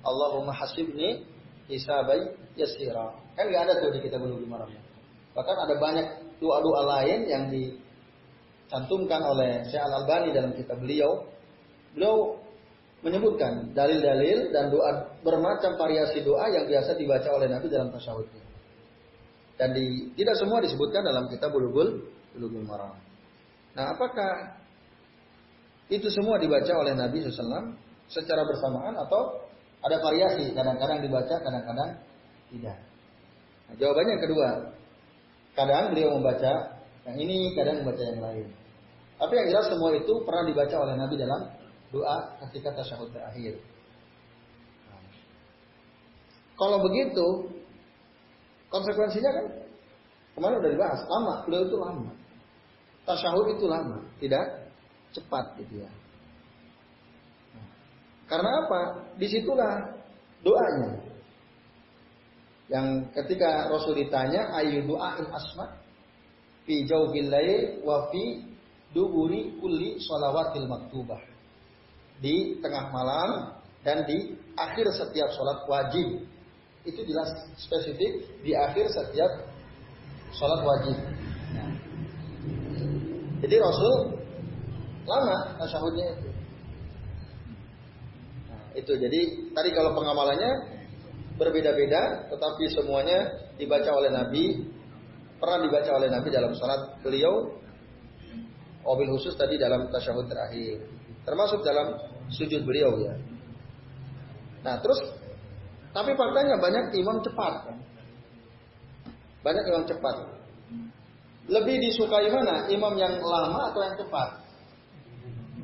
[0.06, 1.26] Allahumma hasibni
[1.66, 3.10] hisabai yasira.
[3.34, 4.70] Kan nggak ada tuh di kitab Bulughul Maram.
[5.34, 6.06] Bahkan ada banyak
[6.38, 11.26] doa-doa lain yang dicantumkan oleh Syekh Al Albani dalam kitab beliau.
[11.98, 12.38] Beliau
[13.00, 18.44] menyebutkan dalil-dalil dan doa bermacam variasi doa yang biasa dibaca oleh Nabi dalam tasyahudnya.
[19.56, 22.96] Dan di, tidak semua disebutkan dalam kitab Bulughul Bulughul Maram.
[23.76, 24.56] Nah, apakah
[25.92, 27.76] itu semua dibaca oleh Nabi SAW
[28.08, 29.48] secara bersamaan atau
[29.84, 30.52] ada variasi?
[30.52, 31.90] Kadang-kadang dibaca, kadang-kadang
[32.52, 32.78] tidak.
[33.68, 34.48] Nah, jawabannya yang kedua,
[35.54, 36.78] Kadang beliau membaca
[37.10, 38.46] yang ini, kadang membaca yang lain.
[39.18, 41.40] Tapi yang jelas semua itu pernah dibaca oleh Nabi dalam
[41.90, 43.58] doa ketika tasyahud terakhir.
[46.60, 47.56] kalau begitu,
[48.68, 49.46] konsekuensinya kan
[50.36, 52.12] kemarin udah dibahas, lama, beliau itu lama.
[53.08, 54.44] Tasyahud itu lama, tidak
[55.16, 55.90] cepat gitu ya.
[58.28, 58.80] karena apa?
[59.18, 59.88] Di situlah
[60.44, 61.00] doanya.
[62.70, 62.86] Yang
[63.18, 65.74] ketika Rasul ditanya ayu du'ain asma
[66.62, 68.46] fi jauhil lail wa fi
[68.94, 71.29] duburi kulli shalawatil maktubah.
[72.20, 76.24] Di tengah malam dan di akhir setiap sholat wajib.
[76.84, 79.48] Itu jelas spesifik di akhir setiap
[80.36, 80.96] sholat wajib.
[83.40, 84.20] Jadi Rasul
[85.08, 86.28] lama tasyahudnya itu.
[88.48, 89.20] Nah, itu jadi
[89.56, 90.80] tadi kalau pengamalannya
[91.40, 94.60] berbeda-beda, tetapi semuanya dibaca oleh Nabi,
[95.40, 97.56] pernah dibaca oleh Nabi dalam sholat beliau,
[98.84, 100.84] mobil khusus tadi dalam tasyahud terakhir,
[101.24, 101.98] termasuk dalam
[102.32, 103.14] sujud beliau ya.
[104.60, 105.00] Nah terus,
[105.90, 107.76] tapi faktanya banyak imam cepat kan?
[109.40, 110.16] Banyak imam cepat.
[111.50, 112.68] Lebih disukai mana?
[112.70, 114.28] Imam yang lama atau yang cepat?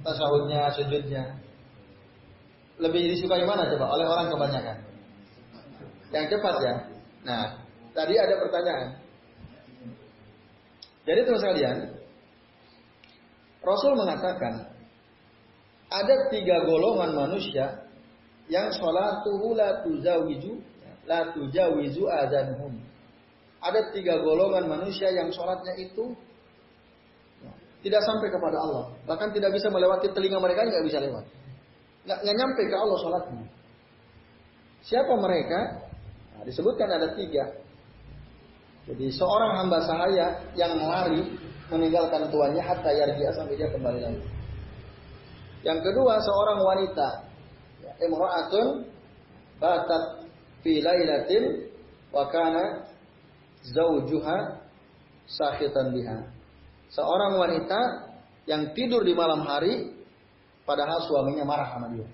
[0.03, 1.25] Tasawufnya, sujudnya.
[2.83, 4.79] Lebih disukai mana coba oleh orang kebanyakan?
[6.11, 6.75] Yang cepat ya.
[7.23, 7.45] Nah,
[7.95, 8.89] tadi ada pertanyaan.
[11.07, 11.77] Jadi teman sekalian,
[13.63, 14.76] Rasul mengatakan
[15.91, 17.87] ada tiga golongan manusia
[18.51, 20.59] yang sholatuhu la tuzawiju
[21.07, 22.79] la tujawizu adhanhum
[23.63, 26.15] ada tiga golongan manusia yang sholatnya itu
[27.83, 28.85] tidak sampai kepada Allah.
[29.07, 31.25] Bahkan tidak bisa melewati telinga mereka, nggak bisa lewat.
[32.07, 33.45] Nggak nyampe ke Allah sholatnya.
[34.87, 35.87] Siapa mereka?
[36.35, 37.47] Nah, disebutkan ada tiga.
[38.87, 41.27] Jadi seorang hamba sahaya yang lari
[41.71, 44.23] meninggalkan tuannya hatta yarjia sampai dia kembali lagi.
[45.67, 47.09] Yang kedua seorang wanita.
[47.99, 48.87] Imra'atun
[49.59, 50.31] batat
[50.63, 51.67] fi lailatin
[52.15, 52.87] wa kana
[53.67, 54.63] zaujuha
[55.27, 56.23] sahitan biha.
[56.95, 57.81] Seorang wanita
[58.47, 59.91] yang tidur di malam hari
[60.63, 62.07] padahal suaminya marah sama dia.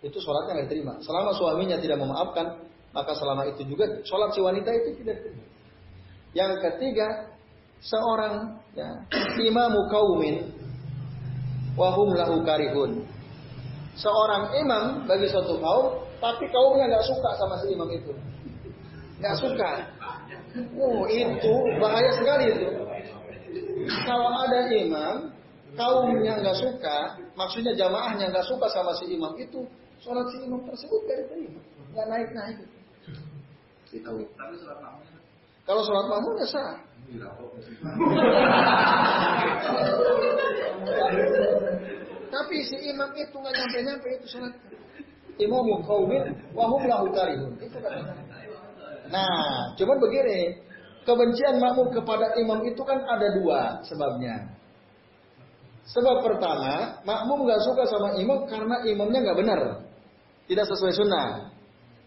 [0.00, 0.92] Itu sholatnya nggak diterima.
[1.04, 2.56] Selama suaminya tidak memaafkan,
[2.96, 5.44] maka selama itu juga sholat si wanita itu tidak diterima.
[6.32, 7.36] Yang ketiga,
[7.84, 8.88] seorang ya,
[9.44, 10.61] imamu kaumin
[11.78, 13.04] wahum lahu karihun.
[13.92, 18.12] Seorang imam bagi suatu kaum, tapi kaumnya nggak suka sama si imam itu
[19.22, 19.72] nggak suka.
[20.74, 22.68] Oh itu bahaya sekali itu.
[24.02, 25.30] Kalau ada imam
[25.78, 26.98] kaumnya nggak suka,
[27.38, 29.62] maksudnya jamaahnya nggak suka sama si imam itu,
[30.02, 31.60] sholat si imam tersebut gak diterima,
[31.94, 32.56] nggak naik naik.
[33.94, 34.12] Itu.
[35.62, 36.74] Kalau sholat makmum ya sah.
[42.32, 44.54] Tapi si imam itu nggak nyampe nyampe itu sholat.
[45.40, 47.56] Imam kaumin wahum lahu karihun.
[47.60, 47.78] Itu.
[49.12, 50.56] Nah, cuman begini,
[51.04, 54.48] kebencian makmum kepada imam itu kan ada dua sebabnya.
[55.82, 59.60] Sebab pertama, makmum gak suka sama imam karena imamnya gak benar,
[60.46, 61.50] tidak sesuai sunnah,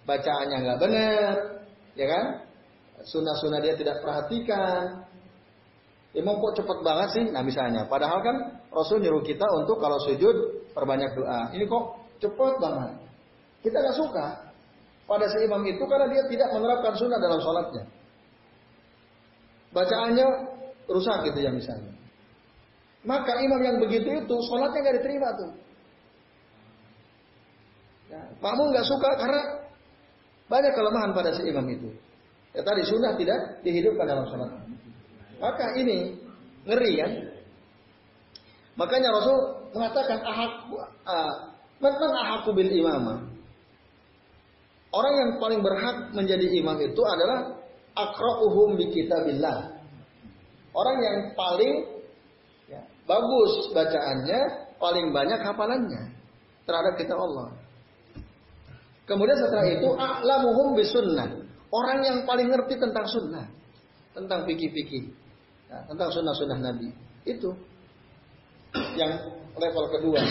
[0.08, 1.34] bacaannya gak benar,
[2.00, 2.26] ya kan?
[3.06, 5.06] Sunnah-sunnah dia tidak perhatikan.
[6.16, 7.26] Imam kok cepet banget sih?
[7.30, 8.36] Nah misalnya, padahal kan
[8.72, 11.52] Rasul nyuruh kita untuk kalau sujud perbanyak doa.
[11.52, 11.84] Ini kok
[12.24, 12.92] cepet banget.
[13.62, 14.26] Kita gak suka
[15.06, 17.84] pada si imam itu karena dia tidak menerapkan sunnah dalam sholatnya.
[19.76, 20.28] Bacaannya
[20.90, 21.94] rusak gitu ya misalnya.
[23.06, 25.52] Maka imam yang begitu itu sholatnya nggak diterima tuh.
[28.10, 29.42] Ya, makmum nggak suka karena
[30.50, 31.90] banyak kelemahan pada si imam itu.
[32.56, 34.52] Ya tadi sunnah tidak dihidupkan dalam sholat.
[35.44, 36.16] Maka ini
[36.64, 37.12] ngeri kan?
[38.76, 39.38] Makanya Rasul
[39.76, 40.72] mengatakan ahak,
[41.04, 41.34] uh,
[41.84, 43.28] man ahaku bil imamah.
[44.96, 47.60] Orang yang paling berhak menjadi imam itu adalah
[47.96, 49.76] akra'uhum bi kitabillah.
[50.72, 51.74] Orang yang paling
[52.72, 54.40] ya, bagus bacaannya,
[54.80, 56.16] paling banyak hafalannya
[56.64, 57.52] terhadap kitab Allah.
[59.04, 61.30] Kemudian setelah itu a'lamuhum bi sunnah.
[61.76, 63.52] Orang yang paling ngerti tentang sunnah,
[64.16, 65.12] tentang fikih-fikih,
[65.68, 66.88] ya, tentang sunnah-sunnah Nabi.
[67.28, 67.52] Itu
[68.96, 69.12] yang
[69.60, 70.24] level kedua.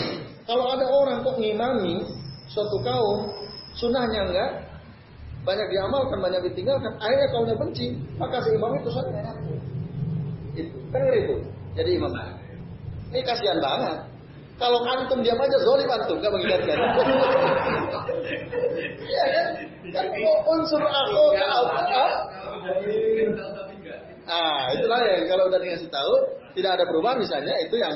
[0.49, 2.01] Kalau ada orang kok ngimami
[2.49, 3.29] suatu kaum
[3.75, 4.51] Sunnahnya enggak,
[5.43, 6.95] banyak diamalkan, banyak ditinggalkan.
[6.95, 9.35] Akhirnya kaumnya benci, maka si imam itu sunnah.
[10.55, 11.35] Itu, kan itu.
[11.75, 12.15] Jadi imam.
[13.11, 14.14] Ini kasihan banget.
[14.55, 16.77] Kalau antum diam aja zolim antum, gak mengingatkan.
[19.03, 19.47] Iya kan?
[19.91, 20.05] Kan
[20.47, 21.81] unsur aku apa?
[24.25, 26.13] Ah, itulah yang kalau udah dikasih tahu
[26.57, 27.93] tidak ada perubahan misalnya itu yang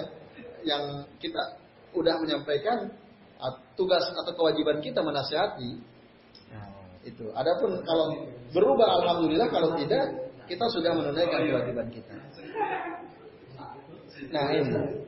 [0.61, 0.83] yang
[1.17, 1.41] kita
[1.97, 2.91] udah menyampaikan
[3.73, 5.79] tugas atau kewajiban kita menasihati.
[6.53, 6.69] Nah,
[7.07, 7.31] itu.
[7.33, 8.05] Adapun kalau
[8.51, 10.05] berubah alhamdulillah kalau tidak
[10.45, 12.13] kita sudah menunaikan kewajiban kita.
[14.29, 15.07] Nah, ini.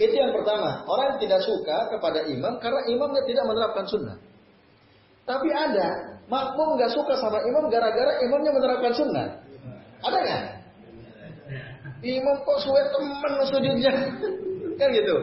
[0.00, 0.82] Itu yang pertama.
[0.88, 4.16] Orang tidak suka kepada imam karena imamnya tidak menerapkan sunnah.
[5.24, 9.28] Tapi ada makmum nggak suka sama imam gara-gara imamnya menerapkan sunnah.
[10.04, 10.42] Ada nggak?
[12.04, 13.92] Imam kok suwe temen sujudnya,
[14.80, 15.16] kan gitu.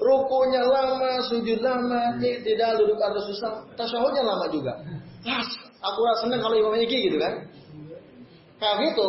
[0.00, 4.72] Rukunya lama, sujud lama, tidak duduk atau susah, tasawufnya lama juga.
[5.20, 5.48] Pas,
[5.84, 7.44] aku rasa senang kalau imam iki gitu kan.
[8.56, 9.08] Kami itu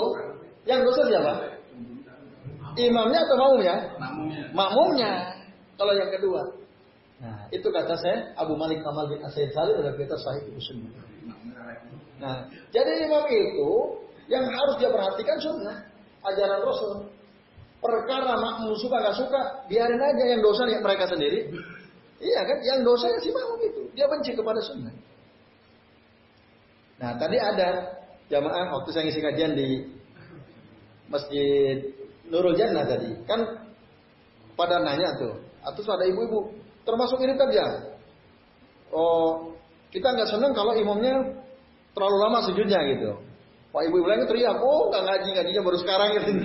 [0.68, 1.53] yang dosa siapa?
[2.78, 3.76] Imamnya atau makmumnya?
[4.02, 4.44] Makmumnya.
[4.54, 5.12] Makmumnya.
[5.78, 6.42] Kalau yang kedua.
[7.24, 10.92] Nah, itu kata saya Abu Malik Kamal bin Asyid Salim dalam kitab Sahih Sunnah.
[12.20, 13.72] Nah, jadi imam itu
[14.32, 15.88] yang harus dia perhatikan sunnah,
[16.24, 17.12] ajaran Rasul.
[17.84, 21.52] Perkara makmum suka nggak suka, biarin aja yang dosa yang mereka sendiri.
[22.24, 24.96] Iya kan, yang dosa ya si makmum itu, dia benci kepada sunnah.
[27.04, 28.00] Nah, tadi ada
[28.32, 29.70] jamaah waktu saya ngisi kajian di
[31.12, 31.84] Masjid
[32.34, 33.46] Nurul Jannah tadi, kan
[34.58, 36.50] pada nanya tuh, atau ada ibu-ibu,
[36.82, 37.94] termasuk ini tadi ya.
[38.90, 39.54] Oh,
[39.94, 41.22] kita nggak senang kalau imamnya
[41.94, 43.22] terlalu lama sujudnya gitu.
[43.70, 46.30] Pak ibu bilangnya teriak, oh nggak ngaji ngajinya baru sekarang gitu.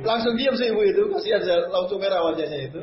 [0.00, 1.40] langsung diam sih ibu itu, kasihan
[1.72, 2.80] langsung merah wajahnya itu.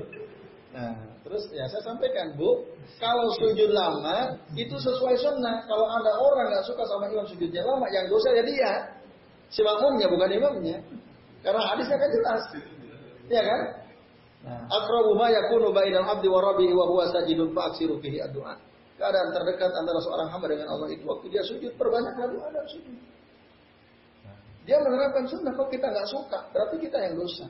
[0.74, 2.64] Nah, terus ya saya sampaikan bu,
[3.04, 5.68] kalau sujud lama itu sesuai sunnah.
[5.68, 8.72] Kalau ada orang nggak suka sama imam sujudnya lama, yang dosa ya dia,
[9.52, 10.80] si makmumnya bukan imamnya.
[11.44, 12.44] Karena hadisnya kan jelas,
[13.28, 13.62] ya kan?
[14.48, 18.56] Nah, Akrabu ma yakunu bainal abdi wa rabbihi wa huwa sajidun fa aksiru fihi addu'a.
[18.96, 22.96] Keadaan terdekat antara seorang hamba dengan Allah itu waktu dia sujud perbanyaklah doa dan sujud.
[24.64, 27.48] Dia menerapkan sunnah kalau kita nggak suka, berarti kita yang dosa.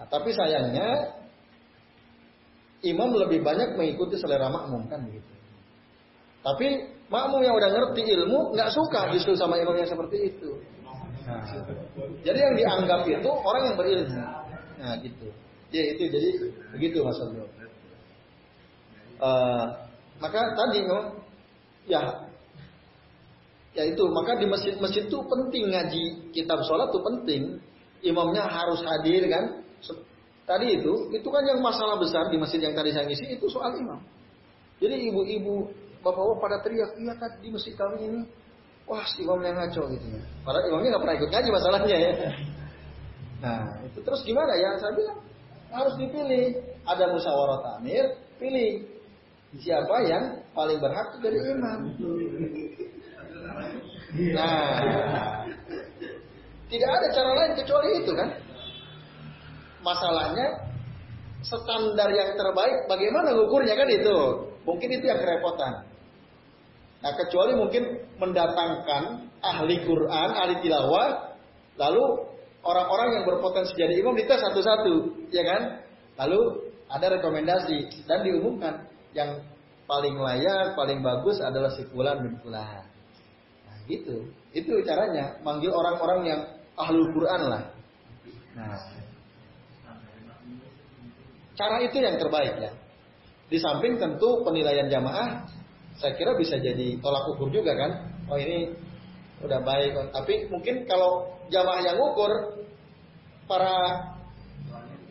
[0.00, 1.21] Nah, tapi sayangnya
[2.82, 5.32] imam lebih banyak mengikuti selera makmum kan begitu.
[6.42, 6.66] Tapi
[7.06, 10.58] makmum yang udah ngerti ilmu nggak suka justru sama imam yang seperti itu.
[12.26, 14.20] Jadi yang dianggap itu orang yang berilmu.
[14.82, 15.30] Nah gitu.
[15.70, 16.30] Ya itu jadi
[16.74, 17.46] begitu Mas Abdul.
[19.22, 19.66] Uh,
[20.18, 21.22] maka tadi no,
[21.86, 22.26] ya
[23.72, 26.04] ya itu maka di masjid-masjid itu penting ngaji
[26.34, 27.42] kitab sholat itu penting
[28.02, 29.61] imamnya harus hadir kan
[30.48, 33.74] tadi itu itu kan yang masalah besar di masjid yang tadi saya ngisi itu soal
[33.78, 34.00] imam.
[34.82, 35.70] Jadi ibu-ibu
[36.02, 38.22] bapak-bapak pada teriak iya kan di masjid kami ini.
[38.82, 40.22] Wah si imamnya ngaco gitu ya.
[40.42, 42.12] Padahal imamnya nggak pernah ikut ngaji masalahnya ya.
[43.42, 44.52] Nah itu terus gimana?
[44.58, 45.18] Ya saya bilang
[45.70, 46.46] harus dipilih.
[46.82, 48.90] Ada musyawarah tamir pilih.
[49.52, 51.80] Siapa yang paling berhak jadi imam.
[54.12, 55.44] Nah,
[56.68, 58.28] tidak ada cara lain kecuali itu kan.
[59.82, 60.72] Masalahnya
[61.42, 64.18] standar yang terbaik bagaimana ngukurnya kan itu.
[64.62, 65.90] Mungkin itu yang kerepotan.
[67.02, 71.34] Nah, kecuali mungkin mendatangkan ahli Quran, ahli tilawah,
[71.74, 72.30] lalu
[72.62, 75.62] orang-orang yang berpotensi jadi imam dites satu-satu, ya kan?
[76.22, 78.86] Lalu ada rekomendasi dan diumumkan
[79.18, 79.42] yang
[79.90, 82.86] paling layak, paling bagus adalah si fulan fulan.
[83.90, 84.30] Gitu.
[84.54, 86.40] Itu caranya manggil orang-orang yang
[86.78, 87.62] ahlul Quran lah.
[88.54, 88.78] Nah,
[91.56, 92.72] cara itu yang terbaik ya.
[93.52, 95.44] Di samping tentu penilaian jamaah,
[96.00, 97.90] saya kira bisa jadi tolak ukur juga kan.
[98.32, 98.72] Oh ini
[99.44, 99.92] udah baik.
[100.14, 102.32] Tapi mungkin kalau jamaah yang ukur,
[103.44, 104.08] para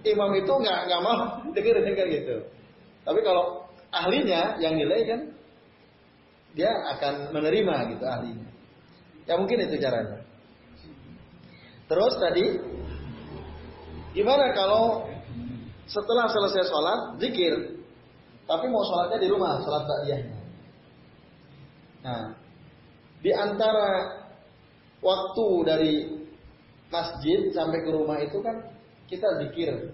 [0.02, 1.20] imam itu nggak nggak mau
[1.56, 2.36] dengar dengar gitu.
[3.06, 5.22] Tapi kalau ahlinya yang nilai kan,
[6.58, 8.50] dia akan menerima gitu ahlinya.
[9.30, 10.26] Ya mungkin itu caranya.
[11.86, 12.46] Terus tadi,
[14.16, 15.06] gimana kalau
[15.92, 17.84] setelah selesai sholat, zikir,
[18.48, 20.40] tapi mau sholatnya di rumah, sholat ba'diyahnya.
[22.02, 22.24] Nah,
[23.20, 24.24] di antara
[25.04, 25.94] waktu dari
[26.88, 28.72] masjid sampai ke rumah itu kan
[29.12, 29.92] kita zikir,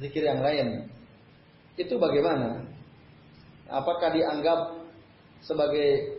[0.00, 0.88] zikir yang lain.
[1.76, 2.64] Itu bagaimana?
[3.68, 4.80] Apakah dianggap
[5.44, 6.16] sebagai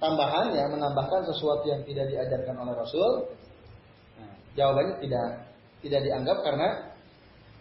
[0.00, 3.12] tambahan ya menambahkan sesuatu yang tidak diajarkan oleh Rasul?
[4.16, 5.26] Nah, jawabannya tidak
[5.84, 6.95] tidak dianggap karena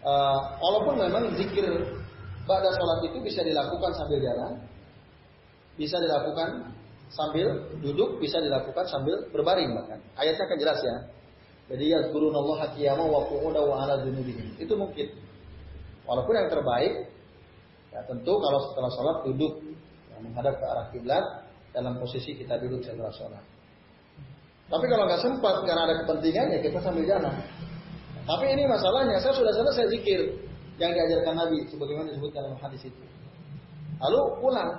[0.05, 1.65] uh, walaupun memang zikir
[2.45, 4.53] pada sholat itu bisa dilakukan sambil jalan,
[5.75, 6.71] bisa dilakukan
[7.09, 7.47] sambil
[7.81, 9.99] duduk, bisa dilakukan sambil berbaring bahkan.
[10.15, 10.97] Ayatnya kan jelas ya.
[11.65, 14.53] Jadi ya Allah qiyama wa wa ala junubihim.
[14.61, 15.09] Itu mungkin.
[16.05, 17.09] Walaupun yang terbaik
[17.89, 19.53] ya tentu kalau setelah sholat duduk
[20.13, 21.25] ya, menghadap ke arah kiblat
[21.73, 23.41] dalam posisi kita duduk setelah sholat.
[24.69, 27.33] Tapi kalau nggak sempat karena ada kepentingan ya kita sambil jalan.
[28.25, 30.21] Tapi ini masalahnya saya sudah selesai zikir
[30.81, 33.03] yang diajarkan Nabi sebagaimana disebutkan dalam hadis itu.
[34.01, 34.71] Lalu pulang.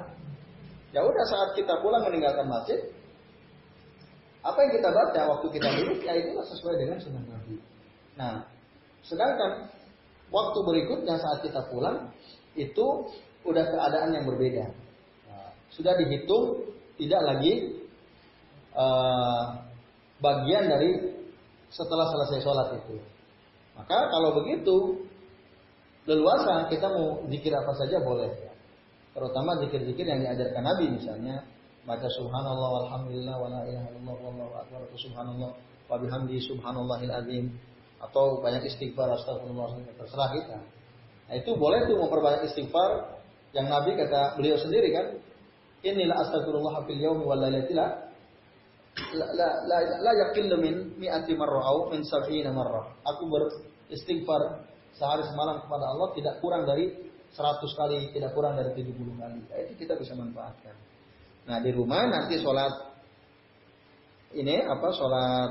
[0.90, 2.80] Ya udah saat kita pulang meninggalkan masjid,
[4.46, 7.56] apa yang kita baca waktu kita duduk ya itu sesuai dengan sunnah Nabi.
[8.16, 8.34] Nah,
[9.02, 9.70] sedangkan
[10.30, 12.10] waktu berikutnya saat kita pulang
[12.54, 12.86] itu
[13.46, 14.70] udah keadaan yang berbeda.
[15.30, 16.66] Nah, sudah dihitung
[16.96, 17.82] tidak lagi
[18.72, 19.66] uh,
[20.22, 20.90] bagian dari
[21.70, 22.96] setelah selesai sholat itu.
[23.76, 25.04] Maka kalau begitu
[26.08, 28.30] leluasa kita mau zikir apa saja boleh.
[29.12, 31.44] Terutama zikir-zikir yang diajarkan Nabi misalnya
[31.86, 35.50] baca subhanallah alhamdulillah wa la ilaha illallah wallahu akbar subhanallah
[35.86, 37.44] wa bihamdi subhanallahil azim
[38.02, 40.58] atau banyak istighfar astagfirullah terserah kita.
[41.26, 43.18] Nah, itu boleh tuh memperbanyak istighfar
[43.56, 45.06] yang Nabi kata beliau sendiri kan
[45.80, 47.72] inilah astagfirullah fil yaumi wal lailati
[48.96, 49.48] la la
[50.00, 52.96] la, la min mi'ati marrah au min sab'ina marrah.
[53.04, 54.64] Aku beristighfar
[54.96, 56.92] sehari semalam kepada Allah tidak kurang dari
[57.36, 59.38] 100 kali, tidak kurang dari 70 kali.
[59.44, 60.72] Nah, itu kita bisa manfaatkan.
[61.46, 62.72] Nah di rumah nanti sholat
[64.34, 65.50] ini apa sholat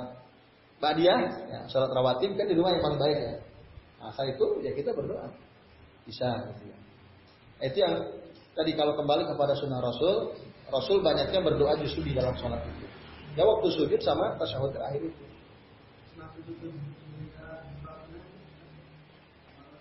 [0.81, 3.35] badiah, ya, sholat rawatib kan di rumah yang paling baik ya.
[4.01, 5.29] Nah saat itu ya kita berdoa
[6.09, 6.27] bisa.
[6.51, 6.77] Gitu ya.
[7.69, 7.93] Itu yang
[8.57, 10.35] tadi kalau kembali kepada sunnah Rasul,
[10.67, 12.84] Rasul banyaknya berdoa justru di dalam sholat itu.
[13.35, 15.23] Ya waktu sujud sama tasyahud terakhir itu.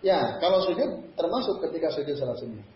[0.05, 2.67] Ya, kalau sujud termasuk ketika sujud salat sunnah.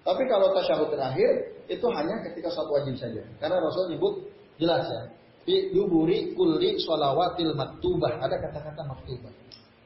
[0.00, 3.20] Tapi kalau tasyahud terakhir itu hanya ketika satu wajib saja.
[3.36, 5.02] Karena Rasul nyebut jelas ya.
[5.44, 8.22] Di duburi kulli sholawatil maktubah.
[8.24, 9.32] Ada kata-kata maktubah.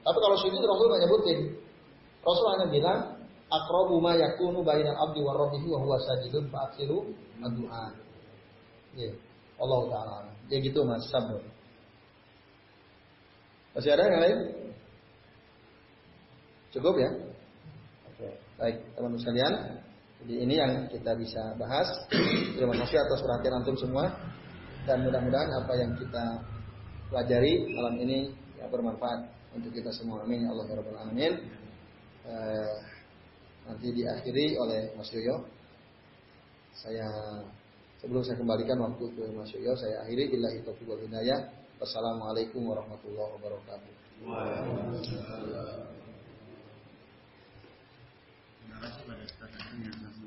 [0.07, 1.39] Tapi kalau sujud Rasul nggak nyebutin.
[2.23, 2.99] Rasul hanya bilang
[3.51, 7.11] akrobu ma yakunu bainal abdi wa rabbihi wa huwa sajidun fa aksiru
[7.43, 7.87] du'a.
[9.55, 9.63] Ya.
[9.63, 10.17] Allah taala.
[10.51, 11.41] Ya gitu Mas, sabar.
[13.75, 14.39] Masih ada yang lain?
[16.71, 17.11] Cukup ya?
[18.11, 18.29] Oke.
[18.59, 19.55] Baik, teman-teman sekalian.
[20.25, 21.87] Jadi ini yang kita bisa bahas.
[22.55, 24.15] Terima kasih atas perhatian antum semua
[24.87, 26.25] dan mudah-mudahan apa yang kita
[27.13, 30.25] pelajari malam ini ya bermanfaat untuk kita semua.
[30.25, 31.33] Amin ya Allah ya rabbal alamin.
[32.25, 32.75] Eh,
[33.69, 35.45] nanti diakhiri oleh Mas Yoyo.
[36.75, 37.09] Saya
[38.05, 41.41] sebelum saya kembalikan waktu ke Mas Yoyo, saya akhiri billahi taufiq wal hidayah.
[41.81, 43.93] Wassalamualaikum warahmatullahi wabarakatuh.
[48.85, 50.24] Terima